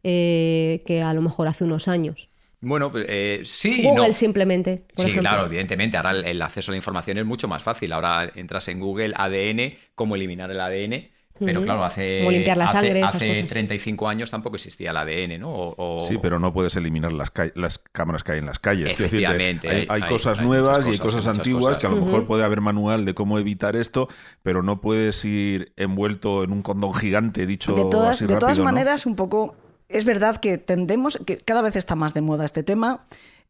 [0.04, 2.28] eh, que a lo mejor hace unos años.
[2.66, 4.14] Bueno, eh, sí Google no.
[4.14, 5.30] simplemente, por sí, ejemplo.
[5.30, 5.96] claro, evidentemente.
[5.96, 7.92] Ahora el, el acceso a la información es mucho más fácil.
[7.92, 11.08] Ahora entras en Google ADN, cómo eliminar el ADN.
[11.38, 13.46] Pero claro, hace, Cómo limpiar la sangre, hace cosas.
[13.46, 15.50] 35 años tampoco existía el ADN, ¿no?
[15.52, 18.58] O- o- Sí, pero no puedes eliminar las, ca- las cámaras que hay en las
[18.58, 18.90] calles.
[18.90, 21.78] Efectivamente, hay, hay- hay hay- cosas hay nuevas y hay cosas, antiguas cosas.
[21.82, 24.08] que a lo mejor puede haber manual de cómo evitar esto,
[24.42, 28.58] pero no puedes ir envuelto en un condón gigante, dicho de todas, así de todas
[28.58, 29.54] maneras, un poco.
[29.88, 33.04] Es verdad que tendemos, que cada vez está más de moda este tema.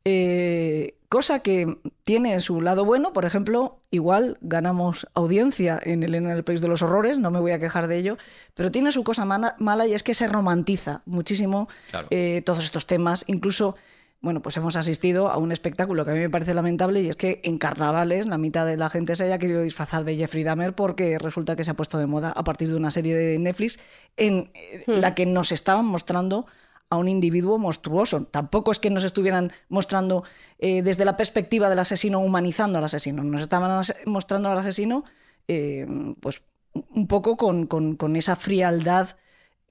[0.05, 6.37] eh, cosa que tiene su lado bueno, por ejemplo, igual ganamos audiencia en Elena en
[6.37, 8.17] el País de los Horrores, no me voy a quejar de ello,
[8.55, 12.09] pero tiene su cosa mala y es que se romantiza muchísimo Claro.
[12.11, 13.77] eh, todos estos temas, incluso
[14.21, 17.17] bueno, pues hemos asistido a un espectáculo que a mí me parece lamentable y es
[17.17, 20.75] que en carnavales la mitad de la gente se haya querido disfrazar de Jeffrey Dahmer
[20.75, 23.79] porque resulta que se ha puesto de moda a partir de una serie de Netflix
[24.17, 26.47] en eh, la que nos estaban mostrando
[26.89, 28.25] a un individuo monstruoso.
[28.25, 30.25] Tampoco es que nos estuvieran mostrando
[30.59, 35.05] eh, desde la perspectiva del asesino humanizando al asesino, nos estaban mostrando al asesino
[35.49, 35.87] eh,
[36.21, 36.43] pues
[36.73, 39.09] un poco con, con- con esa frialdad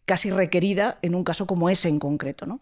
[0.06, 2.46] casi requerida en un caso como ese en concreto.
[2.46, 2.60] ¿no?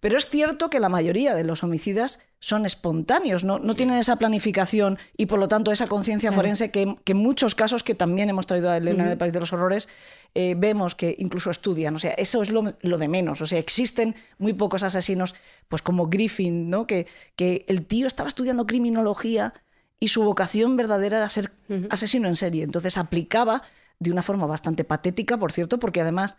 [0.00, 4.16] Pero es cierto que la mayoría de los homicidas son espontáneos, no, no tienen esa
[4.16, 8.28] planificación y por lo tanto esa conciencia forense que, que en muchos casos que también
[8.28, 9.88] hemos traído a Elena en el País de los Horrores
[10.34, 11.94] eh, vemos que incluso estudian.
[11.94, 13.40] O sea, eso es lo, lo de menos.
[13.40, 15.34] O sea, existen muy pocos asesinos,
[15.68, 16.86] pues como Griffin, ¿no?
[16.86, 19.54] que, que el tío estaba estudiando criminología
[19.98, 21.52] y su vocación verdadera era ser
[21.90, 22.64] asesino en serie.
[22.64, 23.62] Entonces aplicaba
[23.98, 26.36] de una forma bastante patética, por cierto, porque además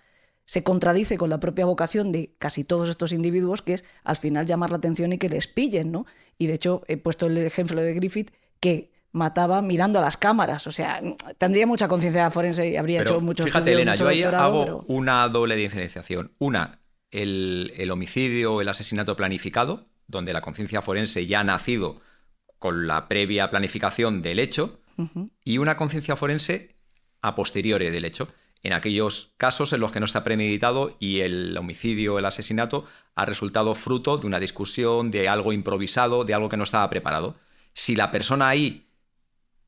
[0.48, 4.46] se contradice con la propia vocación de casi todos estos individuos, que es al final
[4.46, 6.06] llamar la atención y que les pillen, ¿no?
[6.38, 8.32] Y de hecho he puesto el ejemplo de Griffith
[8.62, 11.02] que mataba mirando a las cámaras, o sea,
[11.38, 14.64] tendría mucha conciencia forense y habría Pero hecho mucho fíjate, Elena, mucho yo ahí hago
[14.64, 16.32] pero- una doble diferenciación.
[16.40, 16.80] Una,
[17.12, 22.00] el, el homicidio o el asesinato planificado, donde la conciencia forense ya ha nacido
[22.58, 24.80] con la previa planificación del hecho,
[25.44, 26.76] y una conciencia forense
[27.22, 28.30] a posteriori del hecho.
[28.64, 32.86] En aquellos casos en los que no está premeditado y el homicidio el asesinato
[33.16, 37.36] ha resultado fruto de una discusión, de algo improvisado, de algo que no estaba preparado.
[37.74, 38.88] Si la persona ahí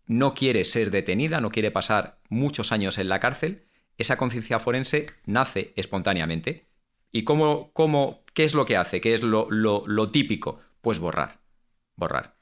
[0.08, 3.66] no quiere ser detenida, no quiere pasar muchos años en la cárcel,
[3.98, 6.68] esa conciencia forense nace espontáneamente.
[7.12, 9.02] ¿Y cómo, cómo, qué es lo que hace?
[9.02, 10.60] ¿Qué es lo, lo- lo típico?
[10.82, 11.42] Pues borrar.
[11.96, 12.36] Borrar.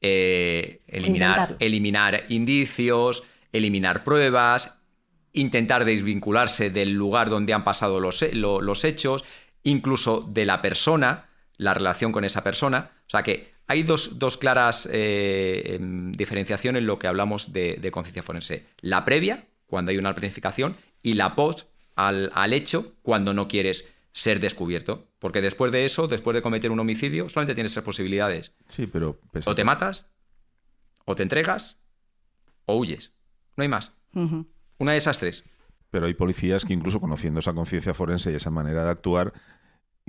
[0.00, 1.56] Eh, eliminar, Intentarlo.
[1.60, 4.81] eliminar indicios, eliminar pruebas,
[5.32, 9.24] intentar desvincularse del lugar donde han pasado los, lo- los hechos,
[9.62, 12.90] incluso de la persona, la relación con esa persona.
[13.06, 17.76] O sea que hay dos, dos claras eh, em, diferenciaciones en lo que hablamos de,
[17.80, 18.66] de conciencia forense.
[18.80, 23.92] La previa, cuando hay una planificación, y la post al, al hecho, cuando no quieres
[24.12, 25.08] ser descubierto.
[25.18, 28.54] Porque después de eso, después de cometer un homicidio, solamente tienes tres posibilidades.
[28.68, 29.18] Sí, pero...
[29.32, 30.10] pese- O te matas,
[31.06, 31.78] o te entregas,
[32.66, 33.14] o huyes.
[33.56, 33.96] No hay más.
[34.82, 35.44] Una de esas tres.
[35.90, 39.32] Pero hay policías que incluso conociendo esa conciencia forense y esa manera de actuar,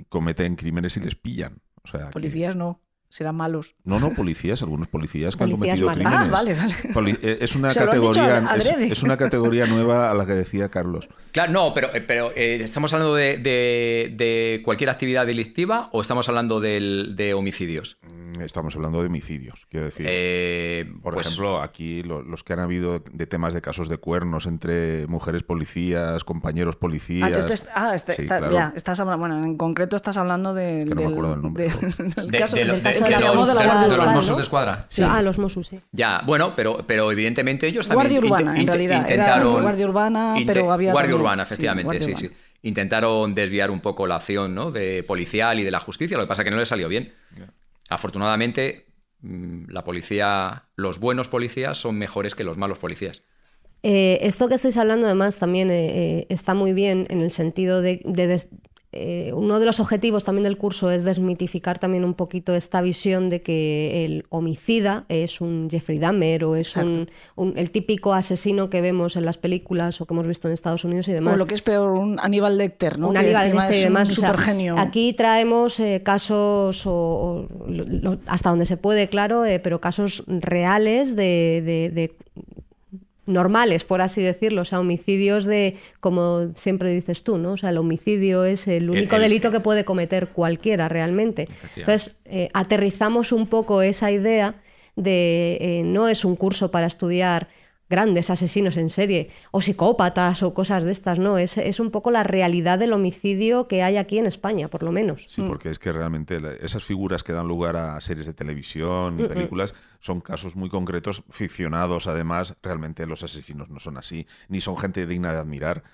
[0.08, 1.60] cometen crímenes y les pillan.
[1.84, 3.76] O sea, que- Policías no, serán malos.
[3.84, 6.12] No, no, policías, algunos policías que Policías han cometido malos.
[6.12, 6.28] crímenes.
[6.28, 6.74] Ah, vale, vale.
[6.94, 8.38] Poli- eh, es una categoría
[8.80, 11.08] es, una categoría nueva a la que decía Carlos.
[11.32, 16.28] Claro, no, pero, pero eh, ¿estamos hablando de, de- de cualquier actividad delictiva o estamos
[16.28, 17.98] hablando del- de homicidios?
[18.40, 20.06] Estamos hablando de homicidios, quiero decir.
[20.08, 23.98] Eh, Por pues, ejemplo, aquí lo- los que han habido de temas de casos de
[23.98, 27.36] cuernos entre mujeres policías, compañeros Ah, policías.
[27.38, 28.54] estás- ah, está- Sí, está- claro.
[28.54, 31.64] ya, estás hablando, bueno, en concreto estás hablando del, que no me acuerdo del nombre,
[31.64, 32.84] de- caso, de de- caso de la los, de
[33.88, 34.86] de- de Mossos de Escuadra.
[34.88, 35.02] Sí.
[35.06, 35.80] Ah, los Mossos, sí.
[35.92, 38.96] Ya, bueno, pero, pero evidentemente ellos también Guardia Urbana, realidad.
[39.06, 42.34] Era intentaron Guardia Urbana, pero había Guardia también- Urbana, efectivamente, Guardia sí, sí.
[42.62, 44.70] Intentaron desviar un poco la acción ¿no?
[44.70, 47.12] de policial y de la justicia, lo que pasa es que no les salió bien.
[47.90, 48.86] Afortunadamente,
[49.20, 53.22] mm, la policía, los buenos policías son mejores que los malos policías.
[53.86, 57.82] Eh, esto que estáis hablando además también eh, eh, está muy bien en el sentido
[57.82, 58.00] de,
[58.96, 63.28] eh, uno de los objetivos también del curso es desmitificar también un poquito esta visión
[63.28, 68.70] de que el homicida es un Jeffrey Dahmer o es un, un- el típico asesino
[68.70, 71.34] que vemos en las películas o que hemos visto en Estados Unidos y demás.
[71.34, 73.08] O lo que es peor, un Aníbal Lecter, ¿no?
[73.08, 74.08] un Que Aníbal Lecter y demás.
[74.10, 74.30] o sea,
[74.78, 79.80] aquí traemos eh, casos, o, o lo- lo- hasta donde se puede, claro, eh, pero
[79.80, 82.12] casos reales de, de- de
[83.26, 87.52] normales, por así decirlo, o sea, homicidios de, como siempre dices tú, ¿no?
[87.52, 91.48] O sea, el homicidio es el único el- delito que puede cometer cualquiera realmente.
[91.76, 94.56] Entonces, eh, aterrizamos un poco esa idea
[94.96, 97.48] de eh, no es un curso para estudiar
[97.94, 102.10] grandes asesinos en serie o psicópatas o cosas de estas, no, es, es un poco
[102.10, 105.26] la realidad del homicidio que hay aquí en España, por lo menos.
[105.28, 109.28] Sí, porque es que realmente esas figuras que dan lugar a series de televisión y
[109.28, 112.56] películas son casos muy concretos, ficcionados además.
[112.62, 115.84] Realmente los asesinos no son así, ni son gente digna de admirar.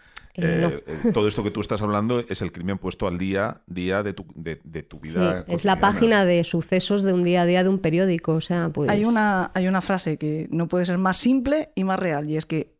[0.43, 4.03] Eh, Eh, todo esto que tú estás hablando es el crimen puesto al día, día
[4.03, 5.45] de tu, de, de tu Sí, vida.
[5.49, 8.71] es la página de sucesos de un día a día de un periódico, o sea,
[8.71, 8.89] pues...
[8.91, 12.37] Hay, una, hay una frase que no puede ser más simple y más real, y
[12.37, 12.75] es que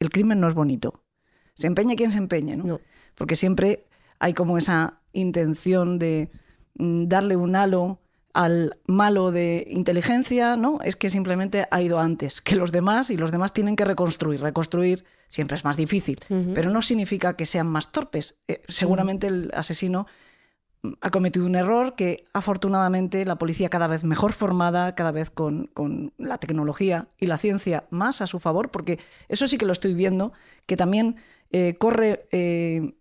[0.00, 1.04] el crimen no es bonito.
[1.54, 2.64] Se empeñe quien se empeñe, ¿no?
[2.64, 2.80] No.
[3.14, 3.84] Porque siempre
[4.18, 6.30] hay como esa intención de
[6.74, 8.00] mm, darle un halo
[8.34, 10.78] al malo de inteligencia, ¿no?
[10.82, 14.40] Es que simplemente ha ido antes que los demás y los demás tienen que reconstruir.
[14.40, 16.20] Reconstruir siempre es más difícil,
[16.54, 18.34] pero no significa que sean más torpes.
[18.48, 20.06] Eh, seguramente el asesino
[21.00, 25.68] ha cometido un error que afortunadamente la policía cada vez mejor formada, cada vez con,
[25.68, 29.72] con la tecnología y la ciencia más a su favor, porque eso sí que lo
[29.72, 30.34] estoy viendo,
[30.66, 31.16] que también
[31.50, 32.92] eh, corre eh,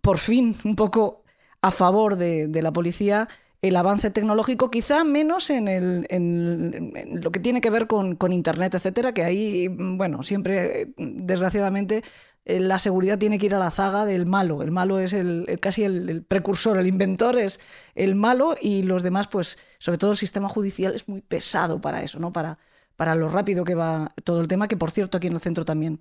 [0.00, 1.24] por fin un poco
[1.60, 3.28] a favor de, de la policía
[3.62, 8.32] el avance tecnológico, quizá menos en, el, en- lo que tiene que ver con, con
[8.32, 12.02] Internet, etcétera, que ahí, bueno, siempre, desgraciadamente,
[12.46, 14.62] eh, la seguridad tiene que ir a la zaga del malo.
[14.62, 17.60] El malo es el, el- casi el, el precursor, el inventor es
[17.94, 22.02] el malo y los demás, pues, sobre todo el sistema judicial es muy pesado para
[22.02, 22.32] eso, ¿no?
[22.32, 22.58] Para,
[22.96, 25.64] para lo rápido que va todo el tema, que por cierto aquí en el centro
[25.64, 26.00] también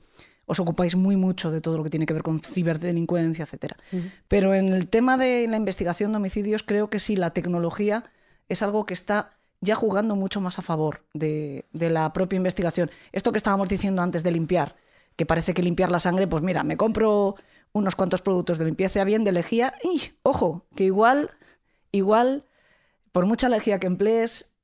[0.50, 3.78] os ocupáis muy mucho de todo lo que tiene que ver con ciberdelincuencia, etcétera.
[4.28, 8.12] Pero en el tema de la investigación de homicidios creo que sí, la tecnología
[8.50, 12.90] es algo que está ya jugando mucho más a favor de, de la propia investigación.
[13.12, 14.76] Esto que estábamos diciendo antes de limpiar,
[15.16, 17.36] que parece que limpiar la sangre, pues mira, me compro
[17.72, 21.30] unos cuantos productos de limpieza bien, de lejía, y ojo, que igual,
[21.92, 22.46] igual,
[23.12, 24.56] por mucha lejía que emplees,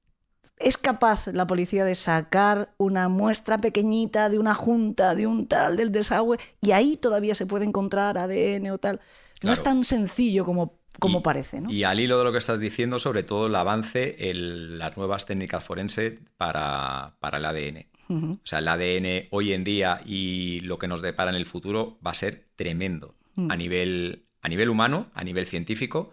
[0.58, 5.76] ¿Es capaz la policía de sacar una muestra pequeñita de una junta, de un tal,
[5.76, 9.02] del desagüe, y ahí todavía se puede encontrar ADN o tal?
[9.44, 11.70] No es tan sencillo como, como Y- parece, ¿no?
[11.70, 15.26] Y al hilo de lo que estás diciendo, sobre todo el avance en las nuevas
[15.26, 17.88] técnicas forenses para, para el ADN.
[18.08, 21.98] O sea, el ADN hoy en día y lo que nos depara en el futuro
[22.06, 23.52] va a ser tremendo Mm.
[23.52, 26.12] a, nivel, a nivel humano, a nivel científico.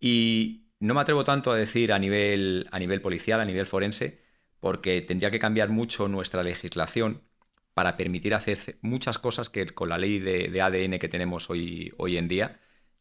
[0.00, 4.22] Y no me atrevo tanto a decir a nivel, a nivel policial, a nivel forense,
[4.60, 7.22] porque tendría que cambiar mucho nuestra legislación
[7.74, 11.50] para permitir hacer ce- muchas cosas que con la ley de, de ADN que tenemos
[11.50, 12.60] hoy, hoy en día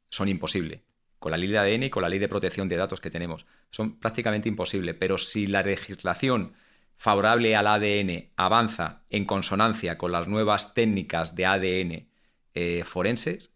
[0.09, 0.81] son imposibles.
[1.19, 3.45] Con la ley de ADN y con la ley de protección de datos que tenemos.
[3.69, 4.95] Son prácticamente imposibles.
[4.99, 6.53] Pero si la legislación
[6.95, 12.09] favorable al ADN avanza en consonancia con las nuevas técnicas de ADN
[12.53, 13.50] eh, forenses,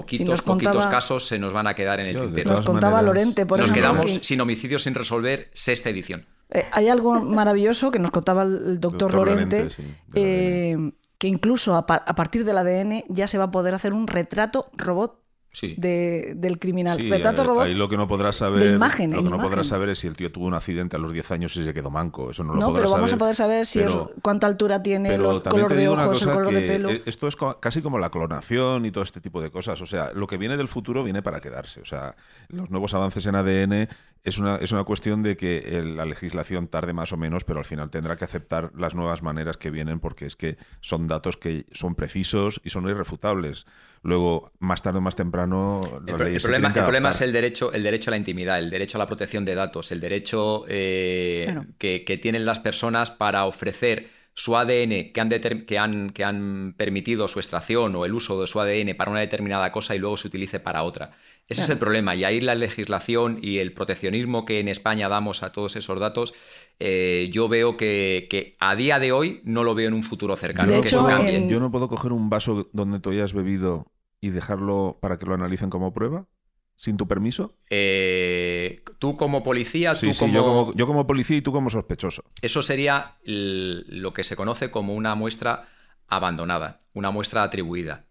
[0.00, 2.50] poquitos, nos poquitos casos se nos van a quedar en el tintero.
[2.50, 6.26] Nos contaba maneras, Lorente, por Nos ejemplo, quedamos que- sin homicidios sin resolver sexta edición.
[6.50, 10.92] Eh, hay algo maravilloso que nos contaba el doctor, Doctor Lorente, Lorente, sí, del eh,
[11.18, 14.06] que incluso a, pa- a partir del ADN ya se va a poder hacer un
[14.06, 15.18] retrato robot
[15.58, 15.74] Sí.
[15.78, 16.98] de- del criminal.
[16.98, 19.44] Sí, retrato robot ahí lo que no podrás saber, imagen, lo que no imagen.
[19.46, 21.72] podrás saber es si el tío tuvo un accidente a los 10 años y se
[21.72, 22.30] quedó manco.
[22.30, 24.82] Eso no lo No, podrás pero vamos a poder saber si pero- es, cuánta altura
[24.82, 26.90] tiene, los color de ojos, el color de pelo.
[26.90, 29.80] eh, Esto es casi como la clonación y todo este tipo de cosas.
[29.80, 31.80] O sea, lo que viene del futuro viene para quedarse.
[31.80, 32.14] O sea,
[32.48, 33.88] los nuevos avances en ADN
[34.26, 37.60] es una, es una cuestión de que el- la legislación tarde más o menos, pero
[37.60, 41.36] al final tendrá que aceptar las nuevas maneras que vienen porque es que son datos
[41.36, 43.66] que son precisos y son irrefutables.
[44.02, 47.10] Luego, más tarde o más temprano, El, las pro- el leyes problema, que el problema
[47.10, 49.90] es el derecho, el derecho a la intimidad, el derecho a la protección de datos,
[49.92, 51.66] el derecho eh, Claro.
[51.78, 54.08] que, que tienen las personas para ofrecer
[54.38, 58.46] su ADN que han, que, han, que han permitido su extracción o el uso de
[58.46, 61.12] su ADN para una determinada cosa y luego se utilice para otra.
[61.48, 62.14] Ese es el problema.
[62.14, 66.34] Y ahí la legislación y el proteccionismo que en España damos a todos esos datos,
[66.78, 70.36] eh, yo veo que, que a día de hoy no lo veo en un futuro
[70.36, 71.36] cercano, De que hecho, eso cambie.
[71.36, 73.86] en- Yo no puedo coger un vaso donde tú hayas bebido
[74.20, 76.26] y dejarlo para que lo analicen como prueba,
[76.76, 77.56] sin tu permiso.
[77.70, 80.32] Eh, tú como policía, tú sí, como...
[80.32, 82.24] yo, como, yo como policía y tú como sospechoso.
[82.42, 85.68] Eso sería lo que se conoce como una muestra
[86.06, 88.06] abandonada, una muestra atribuida.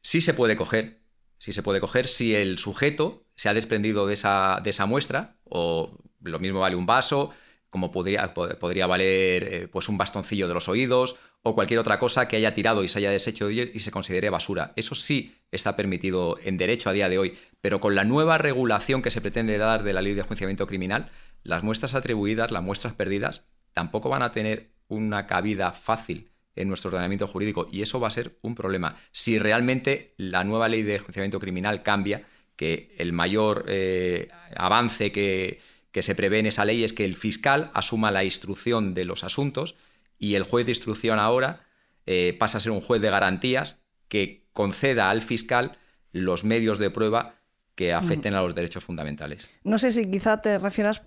[0.00, 1.02] Sí se puede coger,
[1.38, 5.36] sí se puede coger si el sujeto se ha desprendido de esa, de esa muestra,
[5.44, 7.30] o lo mismo vale un vaso,
[7.70, 11.98] como podría, pod- podría valer eh, pues un bastoncillo de los oídos o cualquier otra
[11.98, 14.72] cosa que haya tirado y se haya deshecho y se considere basura.
[14.76, 19.00] Eso sí está permitido en derecho a día de hoy, pero con la nueva regulación
[19.00, 21.10] que se pretende dar de la ley de enjuiciamiento criminal,
[21.44, 26.88] las muestras atribuidas, las muestras perdidas, tampoco van a tener una cabida fácil en nuestro
[26.90, 28.96] ordenamiento jurídico y eso va a ser un problema.
[29.12, 32.24] Si realmente la nueva ley de enjuiciamiento criminal cambia,
[32.56, 35.60] que el mayor eh, avance que,
[35.92, 39.24] que se prevé en esa ley es que el fiscal asuma la instrucción de los
[39.24, 39.76] asuntos
[40.18, 41.64] y el juez de instrucción ahora
[42.06, 45.78] eh, pasa a ser un juez de garantías que conceda al fiscal
[46.12, 47.41] los medios de prueba
[47.74, 49.50] que afecten a los derechos fundamentales.
[49.64, 51.02] No sé si quizá te refieras,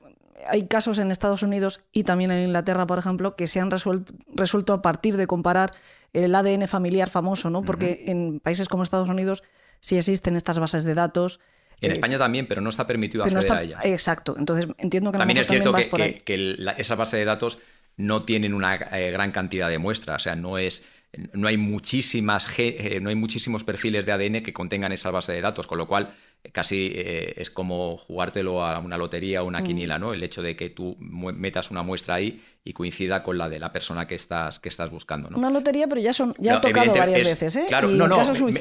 [0.47, 4.05] hay casos en Estados Unidos y también en Inglaterra, por ejemplo, que se han resuel-
[4.33, 5.71] resuelto a partir de comparar
[6.13, 7.61] el ADN familiar famoso, ¿no?
[7.63, 9.43] Porque en países como Estados Unidos
[9.79, 11.39] sí existen estas bases de datos.
[11.81, 13.79] En eh, España también, pero no está permitido no acceder está- a ella.
[13.83, 14.35] Exacto.
[14.37, 17.59] Entonces entiendo que También es cierto vas que, que- que la- esa base de datos
[17.97, 20.85] no tienen una eh, gran cantidad de muestras, o sea, no es
[21.33, 25.39] no hay muchísimas eh, no hay muchísimos perfiles de ADN que contengan esa base de
[25.41, 26.09] datos, con lo cual
[26.51, 29.63] casi eh, es como jugártelo a una lotería o una Mm.
[29.63, 30.13] quiniela, ¿no?
[30.13, 33.71] El hecho de que tú metas una muestra ahí y coincida con la de la
[33.71, 35.37] persona que estás que estás buscando, ¿no?
[35.37, 37.65] Una lotería, pero ya son ya No, ha tocado varias es- veces, ¿eh?
[37.67, 38.17] Claro, Y no, no,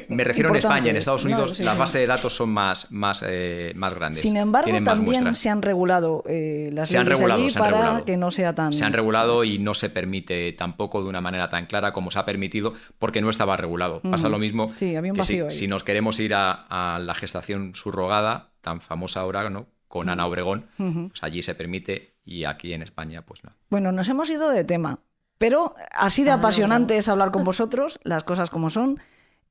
[0.08, 0.96] me, refiero en España, en.
[0.96, 1.80] Estados No, Unidos sí, las sí.
[1.80, 4.20] bases de datos son más, más, eh, más grandes.
[4.20, 7.64] Sin embargo, también se han regulado eh, las Se han leyes regulado, allí se han
[7.64, 8.04] para regulado.
[8.04, 8.72] que no sea tan...
[8.72, 12.18] Se han regulado y no se permite tampoco de una manera tan clara como se
[12.18, 14.00] ha permitido porque no estaba regulado.
[14.02, 15.50] Pasa lo mismo Sí, había un que si, vacío ahí.
[15.50, 19.66] si nos queremos ir a, a la gestación subrogada, tan famosa ahora, ¿no?
[19.88, 23.52] Con Ana Obregón, pues allí se permite y aquí en España, pues no.
[23.70, 24.98] Bueno, nos hemos ido de tema,
[25.38, 26.98] pero así de Ah, apasionante no.
[27.00, 28.98] es hablar con vosotros, las cosas como son.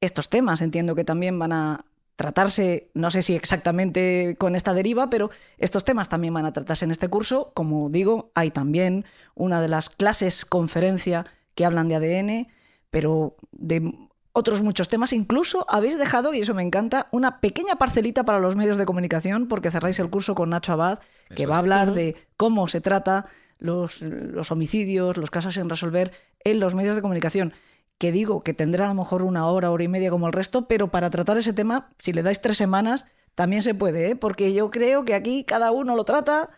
[0.02, 5.10] Estos temas entiendo que también van a tratarse, no sé si exactamente con esta deriva,
[5.10, 7.52] pero estos temas también van a tratarse en este curso.
[7.54, 9.06] Como digo, hay también
[9.36, 12.48] una de las clases conferencia que hablan de ADN,
[12.92, 15.14] pero de otros muchos temas.
[15.14, 19.48] Incluso habéis dejado, y eso me encanta, una pequeña parcelita para los medios de comunicación,
[19.48, 21.00] porque cerráis el curso con Nacho Abad,
[21.36, 21.60] que Eso va a es.
[21.60, 23.28] hablar de cómo se trata
[23.60, 26.12] los, los homicidios, los casos sin resolver
[26.44, 27.54] en los medios de comunicación.
[28.00, 30.68] Que digo que tendrá a lo mejor una hora, hora y media como el resto,
[30.68, 33.06] pero para tratar ese tema, si le dais tres semanas,
[33.36, 34.16] también se puede, ¿eh?
[34.16, 36.50] porque yo creo que aquí cada uno lo trata,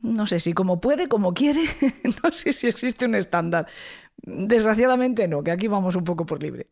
[0.00, 1.60] no sé si como puede, como quiere,
[2.22, 3.66] no sé si existe un estándar.
[4.22, 6.66] Desgraciadamente no, que aquí vamos un poco por libre.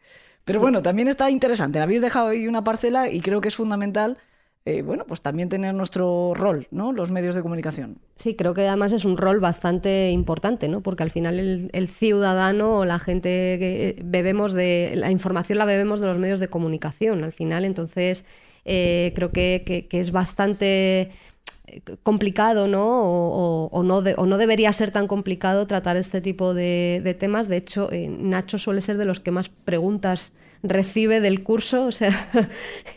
[0.45, 1.81] Pero bueno, también está interesante.
[1.81, 4.19] Habéis dejado ahí una parcela y creo que es fundamental,
[4.65, 6.93] eh, bueno, pues también tener nuestro rol, ¿no?
[6.93, 7.99] Los medios de comunicación.
[8.17, 10.83] Sí, creo que además es un rol bastante importante, ¿no?
[10.83, 15.59] Porque al final el, el ciudadano o la gente que eh, bebemos de la información
[15.59, 17.25] la bebemos de los medios de comunicación.
[17.25, 18.25] Al final, entonces
[18.65, 21.11] eh, creo que, que- que es bastante
[22.03, 22.85] complicado, ¿no?
[22.85, 27.01] O, o- o no de- o no debería ser tan complicado tratar este tipo de,
[27.05, 27.49] de temas.
[27.49, 31.93] De hecho, eh, Nacho suele ser de los que más preguntas recibe del curso, o
[31.93, 32.09] sea,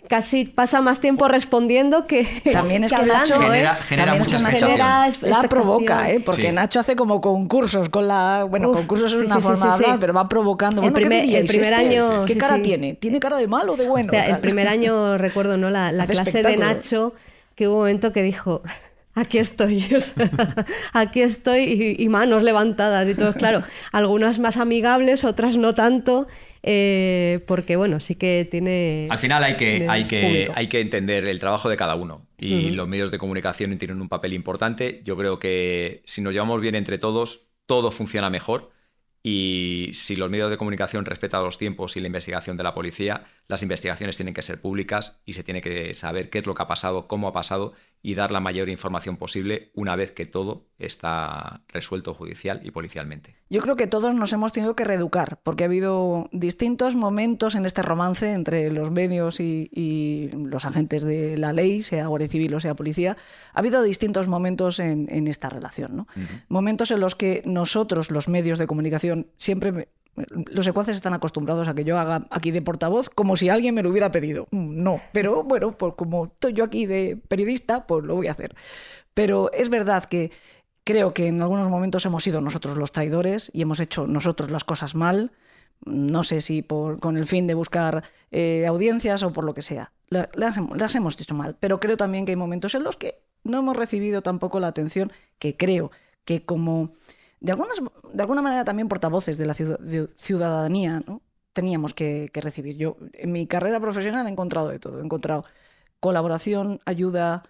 [0.10, 3.46] casi pasa más tiempo respondiendo que También es que, hablando, Nacho ¿eh?
[3.46, 4.58] Genera- genera también es mucha que.
[4.60, 6.20] Genera la provoca, ¿eh?
[6.26, 6.52] porque Sí.
[6.52, 8.46] Nacho hace como concursos con la.
[8.50, 9.98] Bueno, Uf, concursos es sí, una sí, forma sí, de hablar, sí.
[10.00, 10.82] pero va provocando.
[10.82, 11.76] El Bueno, ¿qué primer- el primer este?
[11.76, 12.62] año, ¿Qué sí, cara sí.
[12.62, 12.94] tiene?
[12.94, 14.08] ¿Tiene cara de malo o de bueno?
[14.08, 15.70] O sea, el primer año recuerdo, ¿no?
[15.70, 16.58] La, clase de.
[16.58, 17.14] Nacho,
[17.60, 18.64] que hubo un momento que dijo,
[19.14, 20.32] aquí estoy, o sea,
[20.94, 23.34] aquí estoy, y, y manos levantadas y todo.
[23.34, 26.26] Claro, algunas más amigables, otras no tanto,
[26.64, 29.10] eh, porque bueno, sí que tiene...
[29.12, 32.68] Al final hay que, hay que, hay que entender el trabajo de cada uno y
[32.68, 32.76] Ujú.
[32.76, 35.02] los medios de comunicación tienen un papel importante.
[35.04, 38.72] Yo creo que si nos llevamos bien entre todos, todo funciona mejor
[39.22, 43.26] y si los medios de comunicación respetan los tiempos y la investigación de la policía,
[43.50, 46.62] las investigaciones tienen que ser públicas y se tiene que saber qué es lo que
[46.62, 47.74] ha pasado, cómo ha pasado
[48.04, 53.36] y dar la mayor información posible una vez que todo está resuelto judicial y policialmente.
[53.50, 57.66] Yo creo que todos nos hemos tenido que reeducar, porque ha habido distintos momentos en
[57.66, 62.54] este romance entre los medios y, y los agentes de la ley, sea Guardia Civil
[62.54, 63.18] o sea policía.
[63.54, 65.96] Ha habido distintos momentos en, en esta relación.
[65.96, 66.08] ¿no?
[66.50, 69.90] Momentos en los que nosotros, los medios de comunicación, siempre
[70.28, 73.84] los secuaces están acostumbrados a que yo haga aquí de portavoz como si alguien me
[73.84, 74.48] lo hubiera pedido.
[74.52, 78.32] Mm, No, pero bueno, pues como estoy yo aquí de periodista, pues lo voy a
[78.32, 78.56] hacer.
[79.14, 80.32] Pero es verdad que
[80.84, 84.64] creo que en algunos momentos hemos sido nosotros los traidores y hemos hecho nosotros las
[84.64, 85.32] cosas mal.
[85.86, 89.62] No sé si por, con el fin de buscar eh, audiencias o por lo que
[89.62, 89.94] sea.
[90.10, 91.56] La- Las, las hemos hecho mal.
[91.60, 95.12] Pero creo también que hay momentos en los que no hemos recibido tampoco la atención
[95.38, 95.92] que creo
[96.26, 96.92] que como
[97.40, 97.80] de, algunas,
[98.14, 101.22] de alguna manera también portavoces de la de ciudadanía ¿no?
[101.54, 102.78] teníamos que, que recibir.
[102.78, 105.00] Yo en mi carrera profesional he encontrado de todo.
[105.00, 105.46] He encontrado
[106.00, 107.44] colaboración, ayuda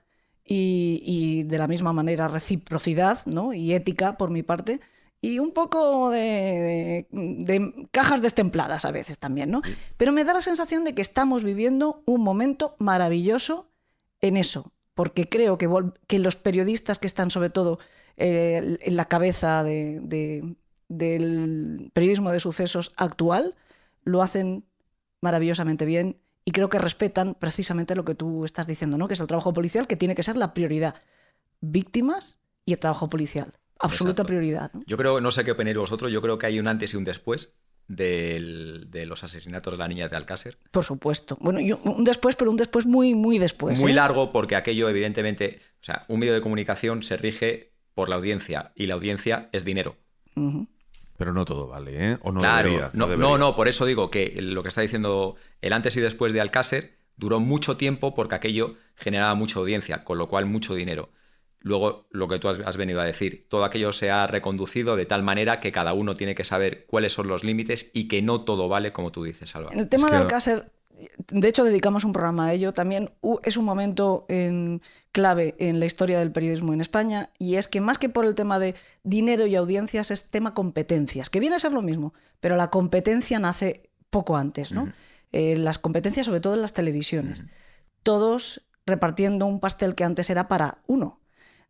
[0.44, 3.54] y, y de la misma manera reciprocidad ¿no?
[3.54, 4.82] y ética por mi parte.
[5.22, 9.62] Y un poco de, de- de cajas destempladas a veces también, ¿no?
[9.98, 13.70] Pero me da la sensación de que estamos viviendo un momento maravilloso
[14.22, 15.70] en eso, porque creo que,
[16.08, 17.80] que los periodistas que están sobre todo
[18.20, 20.56] eh, en la cabeza de- de-
[20.88, 23.56] del periodismo de sucesos actual
[24.04, 24.66] lo hacen
[25.22, 29.08] maravillosamente bien y creo que respetan precisamente lo que tú estás diciendo, ¿no?
[29.08, 30.96] que es el trabajo policial que tiene que ser la prioridad.
[31.62, 33.54] Víctimas y el trabajo policial.
[33.80, 34.28] Absoluta Exacto.
[34.28, 34.72] prioridad.
[34.74, 34.82] ¿no?
[34.86, 37.04] Yo creo, no sé qué opináis vosotros, yo creo que hay un antes y un
[37.06, 37.54] después
[37.88, 40.58] del- de los asesinatos de la niña de Alcácer.
[40.72, 41.38] Por supuesto.
[41.42, 43.80] Bueno, yo- un después, pero un después muy, muy después.
[43.82, 43.96] Muy ¿eh?
[43.96, 48.72] largo porque aquello evidentemente, o sea, un medio de comunicación se rige por la audiencia
[48.76, 49.96] y la audiencia es dinero.
[51.18, 52.18] Pero no todo vale, ¿eh?
[52.22, 52.92] O no claro, debería.
[52.94, 53.30] no, debería.
[53.30, 56.40] no, no, por eso digo que lo que está diciendo el antes y después de
[56.42, 61.10] Alcácer duró mucho tiempo porque aquello generaba mucha audiencia, con lo cual mucho dinero.
[61.62, 65.06] Luego, lo que tú has, has venido a decir, todo aquello se ha reconducido de
[65.06, 68.42] tal manera que cada uno tiene que saber cuáles son los límites y que no
[68.46, 69.72] todo vale, como tú dices, Alba.
[69.74, 70.72] En el tema Es de que- Alcácer,
[71.28, 74.82] de hecho dedicamos un programa a ello, también hu- es un momento en-
[75.12, 78.36] clave en la historia del periodismo en España y es que más que por el
[78.36, 82.56] tema de dinero y audiencias es tema competencias, que viene a ser lo mismo, pero
[82.56, 84.92] la competencia nace poco antes, ¿no?
[85.32, 87.44] Eh, las competencias sobre todo en las televisiones.
[88.04, 91.22] Todos repartiendo un pastel que antes era para uno.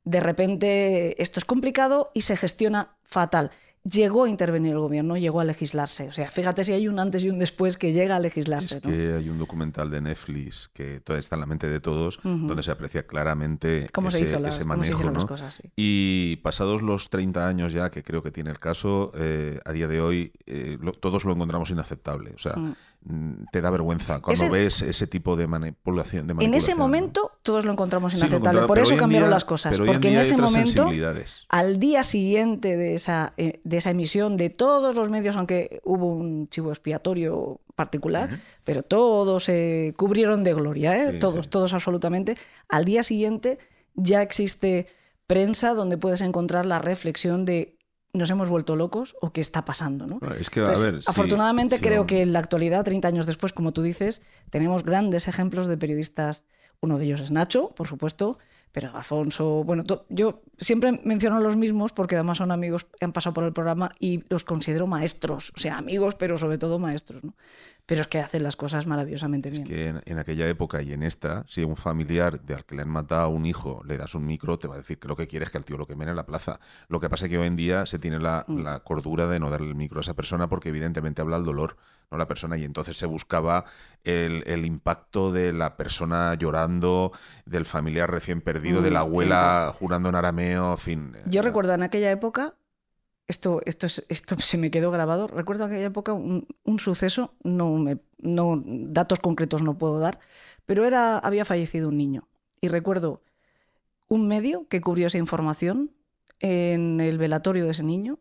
[0.03, 3.51] De repente esto es complicado y se gestiona fatal.
[3.83, 6.07] Llegó a intervenir el gobierno, llegó a legislarse.
[6.09, 8.77] O sea, fíjate si hay un antes y un después que llega a legislarse.
[8.77, 8.89] Es ¿no?
[8.91, 12.61] que hay un documental de Netflix que todavía está en la mente de todos, donde
[12.61, 14.93] se aprecia claramente Cómo se ese, hizo las- ese cómo se manejo.
[14.95, 15.27] hicieron las ¿no?
[15.29, 15.71] cosas, sí.
[15.77, 19.87] Y pasados los 30 años ya, que creo que tiene el caso, eh, a día
[19.87, 22.33] de hoy eh, lo- todos lo encontramos inaceptable.
[22.35, 22.75] O sea, mm,
[23.51, 26.27] te da vergüenza cuando Ese- ves ese tipo de manipulación.
[26.27, 28.67] de En ese momento todos lo encontramos inaceptable.
[28.67, 29.79] Por eso cambiaron día- las cosas.
[29.79, 30.89] en Porque en, ese momento,
[31.47, 36.07] al día siguiente de esa, eh, de esa emisión de todos los medios, aunque hubo
[36.07, 41.13] un chivo expiatorio particular, pero todos se cubrieron de gloria, ¿eh?
[41.13, 41.49] Sí, todos, sí.
[41.49, 42.35] todos absolutamente.
[42.67, 43.57] Al día siguiente
[43.95, 44.87] ya existe
[45.25, 47.77] prensa donde puedes encontrar la reflexión de
[48.19, 50.19] nos hemos vuelto locos o qué está pasando, ¿no?
[50.19, 53.07] Bueno, es que, a Entonces, ver, sí, afortunadamente sí, creo que en la actualidad, 30
[53.07, 54.21] años después, como tú dices,
[54.51, 56.45] tenemos grandes ejemplos de periodistas.
[56.81, 58.37] Uno de ellos es Nacho, por supuesto,
[58.71, 63.33] pero Alfonso, bueno, yo siempre menciono a los mismos porque además son amigos, han pasado
[63.33, 67.33] por el programa y los considero maestros, o sea, amigos, pero sobre todo maestros, ¿no?
[67.89, 69.63] Pero es que hacen las cosas maravillosamente bien.
[69.63, 72.75] Es que en, en aquella época y en esta, si un familiar de al que
[72.75, 75.07] le han matado a un hijo le das un micro, te va a decir que
[75.07, 76.59] lo que quiere es que al tío lo quemen en la plaza.
[76.87, 78.59] Lo que pasa es que hoy en día se tiene la, Mm.
[78.63, 81.75] la cordura de no darle el micro a esa persona porque evidentemente habla el dolor,
[82.11, 83.65] no la persona, y entonces se buscaba
[84.03, 87.11] el, el impacto de la persona llorando,
[87.45, 89.09] del familiar recién perdido, de la Mm, sí.
[89.09, 91.11] abuela jurando en arameo, en fin.
[91.25, 92.53] Yo eh, recuerdo en aquella época,
[93.29, 97.33] esto, esto, es, esto se me quedó grabado, recuerdo en aquella época un, un suceso,
[97.43, 100.19] no, me, no datos concretos no puedo dar,
[100.65, 102.27] pero era, había fallecido un niño.
[102.59, 103.21] Y recuerdo
[104.09, 105.91] un medio que cubrió esa información
[106.41, 108.19] en el velatorio de ese niño.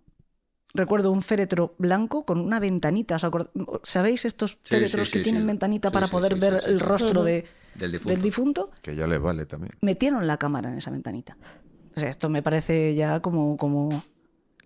[0.75, 3.17] Recuerdo un féretro blanco con una ventanita.
[3.17, 3.51] ¿os acord-
[3.85, 5.47] ¿Sabéis estos féretros sí, que sí, tienen sí.
[5.47, 6.85] ventanita Sí, para sí, poder sí, ver sí, sí, el sí.
[6.85, 8.13] rostro de- Del difunto.
[8.13, 8.71] del difunto?
[8.83, 9.73] Que ya le vale también.
[9.81, 11.37] metieron la cámara en esa ventanita.
[11.97, 14.03] O sea, esto me parece ya como, como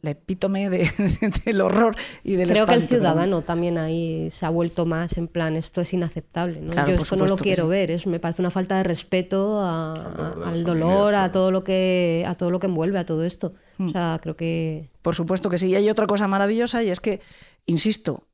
[0.02, 0.90] la epítome de-
[1.44, 5.28] del horror y del Creo que el ciudadano también ahí se ha vuelto más en
[5.28, 6.60] plan, esto es inaceptable.
[6.60, 6.72] ¿no?
[6.72, 7.70] Claro, Yo esto no lo quiero sí.
[7.70, 11.30] ver, es, me parece una falta de respeto a- Al dolor de a- al dolor,
[11.32, 13.54] todo lo que a todo lo que envuelve a todo esto.
[13.78, 13.86] Hmm.
[13.86, 15.68] O sea, creo que Por supuesto que sí.
[15.68, 17.20] Y hay otra cosa maravillosa y es que,
[17.66, 18.26] insisto,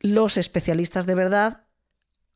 [0.00, 1.64] los especialistas de verdad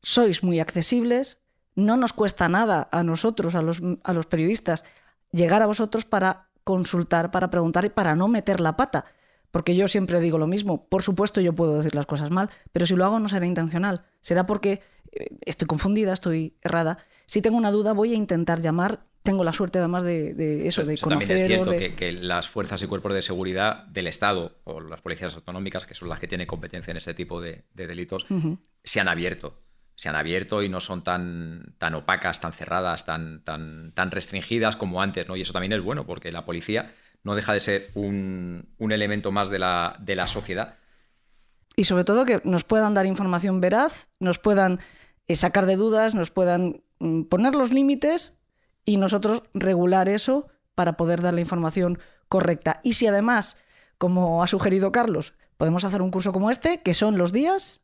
[0.03, 1.39] sois muy accesibles,
[1.75, 4.85] no nos cuesta nada a nosotros, a los, a los periodistas,
[5.33, 9.05] llegar a vosotros para consultar, para preguntar y para no meter la pata.
[9.51, 12.87] Porque yo siempre digo lo mismo, por supuesto yo puedo decir las cosas mal, pero
[12.87, 14.83] si lo hago no será intencional, será porque
[15.13, 16.99] eh, estoy confundida, estoy errada.
[17.27, 20.85] Si tengo una duda voy a intentar llamar, tengo la suerte además de, de eso,
[20.85, 21.29] de Eso conocer...
[21.29, 24.81] también es cierto de- que, que las fuerzas y cuerpos de seguridad del Estado o
[24.81, 28.27] las policías autonómicas, que son las que tienen competencia en este tipo de, de delitos,
[28.83, 29.61] se han abierto.
[29.95, 34.77] Se han abierto y no son tan, tan opacas, tan cerradas, tan, tan, tan restringidas
[34.77, 35.37] como antes, ¿no?
[35.37, 36.93] Y eso también es bueno, porque la policía
[37.23, 40.77] no deja de ser un, un elemento más de la, de la sociedad.
[41.77, 44.81] y sobre todo que nos puedan dar información veraz, nos puedan
[45.27, 48.39] eh, sacar de dudas, nos puedan mm, poner los límites
[48.85, 51.99] y nosotros regular eso para poder dar la información
[52.29, 52.81] correcta.
[52.83, 53.57] Y si además,
[53.99, 57.83] como ha sugerido Carlos, podemos hacer un curso como este, que son los días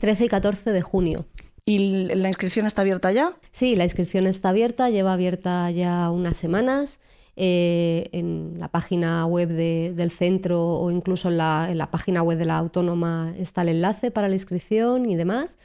[0.00, 1.26] 13 y 14 de junio.
[1.76, 3.32] Y la inscripción está abierta ya.
[3.52, 7.00] Sí, la inscripción está abierta, lleva abierta ya unas semanas.
[7.42, 12.22] eh, en la página web de- del centro o incluso en la, en la página
[12.22, 15.56] web de la autónoma está el enlace para la inscripción y demás.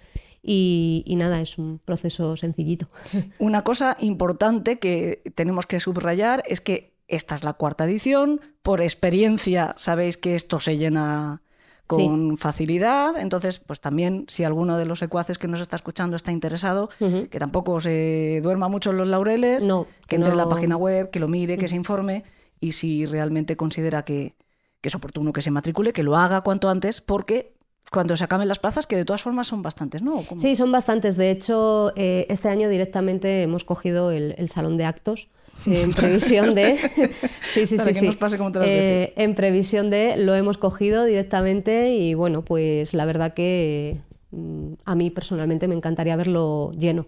[0.42, 2.88] Y, y nada, es un proceso sencillito.
[3.40, 8.40] Una cosa importante que tenemos que subrayar es que esta es la cuarta edición.
[8.62, 11.42] Por experiencia sabéis que esto se llena
[11.88, 13.18] con facilidad.
[13.18, 17.40] Entonces, pues también si alguno de los secuaces que nos está escuchando está interesado, que
[17.40, 21.20] tampoco se duerma mucho en los laureles, No, que entre en la página web, que
[21.20, 22.24] lo mire, que se informe
[22.60, 24.34] y si realmente considera que,
[24.82, 27.54] que es oportuno que se matricule, que lo haga cuanto antes, porque
[27.92, 30.24] cuando se acaben las plazas, que de todas formas son bastantes, ¿no?
[30.38, 31.18] Sí, son bastantes.
[31.18, 35.30] De hecho, eh, este año directamente hemos cogido el, el salón de actos
[35.66, 36.78] en previsión de...
[37.42, 38.06] sí, sí, Para sí, que sí.
[38.08, 38.70] nos pase como otras Eh,
[39.00, 39.14] veces.
[39.18, 43.98] En previsión de lo hemos cogido directamente y bueno, pues la verdad que
[44.32, 47.08] mm, a mí personalmente me encantaría verlo lleno.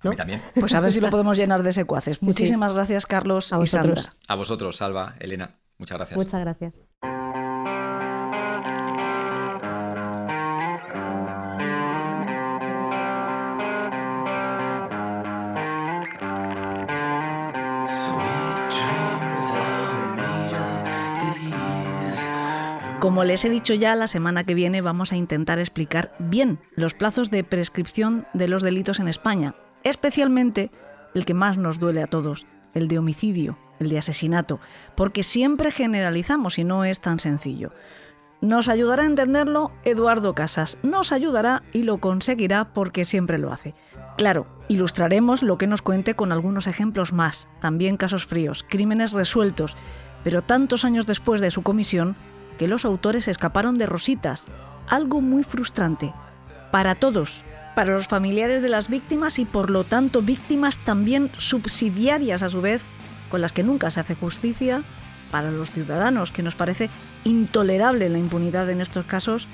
[0.00, 0.10] A ¿no?
[0.10, 0.42] mí también.
[0.58, 2.22] Pues a ver si lo podemos llenar de secuaces.
[2.22, 4.02] Muchísimas gracias, Carlos A y vosotros.
[4.02, 4.18] Sandra.
[4.28, 5.56] A vosotros, Salva, Elena.
[5.78, 6.16] Muchas gracias.
[6.16, 7.13] Muchas gracias.
[23.04, 26.94] Como les he dicho ya, la semana que viene vamos a intentar explicar bien los
[26.94, 30.70] plazos de prescripción de los delitos en España, especialmente
[31.12, 34.58] el que más nos duele a todos, el de homicidio, el de asesinato,
[34.96, 37.74] porque siempre generalizamos y no es tan sencillo.
[38.40, 43.74] Nos ayudará a entenderlo Eduardo Casas, nos ayudará y lo conseguirá porque siempre lo hace.
[44.16, 49.76] Claro, ilustraremos lo que nos cuente con algunos ejemplos más, también casos fríos, crímenes resueltos,
[50.22, 52.16] pero tantos años después de su comisión,
[52.56, 54.46] que los autores escaparon de rositas,
[54.88, 56.12] algo muy frustrante,
[56.70, 57.44] para todos,
[57.74, 62.60] para los familiares de las víctimas y por lo tanto víctimas también subsidiarias a su
[62.60, 62.86] vez,
[63.30, 64.82] con las que nunca se hace justicia,
[65.30, 66.90] para los ciudadanos, que nos parece
[67.24, 69.48] intolerable la impunidad en estos casos,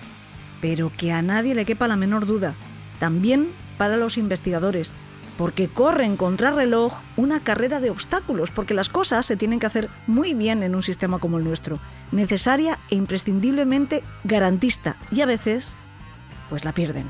[0.60, 2.54] pero que a nadie le quepa la menor duda,
[2.98, 4.94] también para los investigadores,
[5.40, 10.34] porque corren contrarreloj una carrera de obstáculos, porque las cosas se tienen que hacer muy
[10.34, 11.80] bien en un sistema como el nuestro,
[12.12, 15.78] necesaria e imprescindiblemente garantista, y a veces,
[16.50, 17.06] pues la pierden.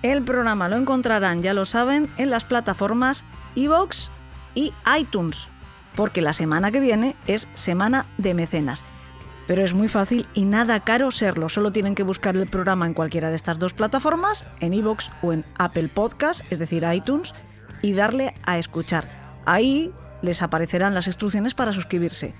[0.00, 4.08] El programa lo encontrarán, ya lo saben, en las plataformas iVoox
[4.54, 5.50] y iTunes,
[5.96, 8.82] porque la semana que viene es semana de mecenas.
[9.50, 11.48] Pero es muy fácil y nada caro serlo.
[11.48, 15.32] Solo tienen que buscar el programa en cualquiera de estas dos plataformas, en iVoox o
[15.32, 17.34] en Apple Podcast, es decir, iTunes,
[17.82, 19.08] y darle a escuchar.
[19.46, 22.32] Ahí les aparecerán las instrucciones para suscribirse.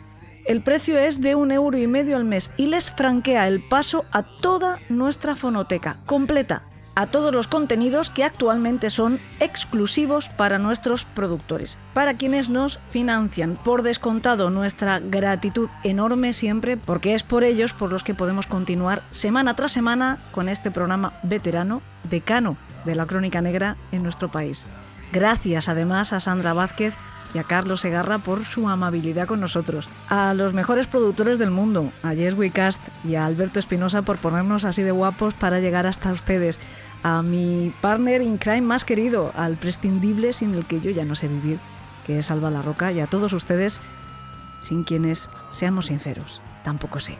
[0.46, 4.04] El precio es de un euro y medio al mes y les franquea el paso
[4.12, 11.04] a toda nuestra fonoteca, completa, a todos los contenidos que actualmente son exclusivos para nuestros
[11.04, 13.58] productores, para quienes nos financian.
[13.62, 19.02] Por descontado, nuestra gratitud enorme siempre, porque es por ellos por los que podemos continuar
[19.10, 24.66] semana tras semana con este programa veterano, decano de la Crónica Negra en nuestro país.
[25.12, 26.94] Gracias además a Sandra Vázquez
[27.34, 31.92] y a Carlos Segarra por su amabilidad con nosotros, a los mejores productores del mundo,
[32.02, 36.12] a Jess Wicast y a Alberto Espinosa por ponernos así de guapos para llegar hasta
[36.12, 36.58] ustedes,
[37.02, 41.14] a mi partner in crime más querido, al prescindible sin el que yo ya no
[41.14, 41.58] sé vivir,
[42.06, 43.80] que es Alba La Roca, y a todos ustedes
[44.62, 47.18] sin quienes, seamos sinceros, tampoco sé.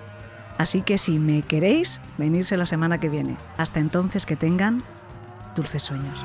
[0.59, 3.39] Así que si me queréis, venirse la semana que viene.
[3.57, 4.83] Hasta entonces que tengan
[5.57, 6.23] dulces sueños.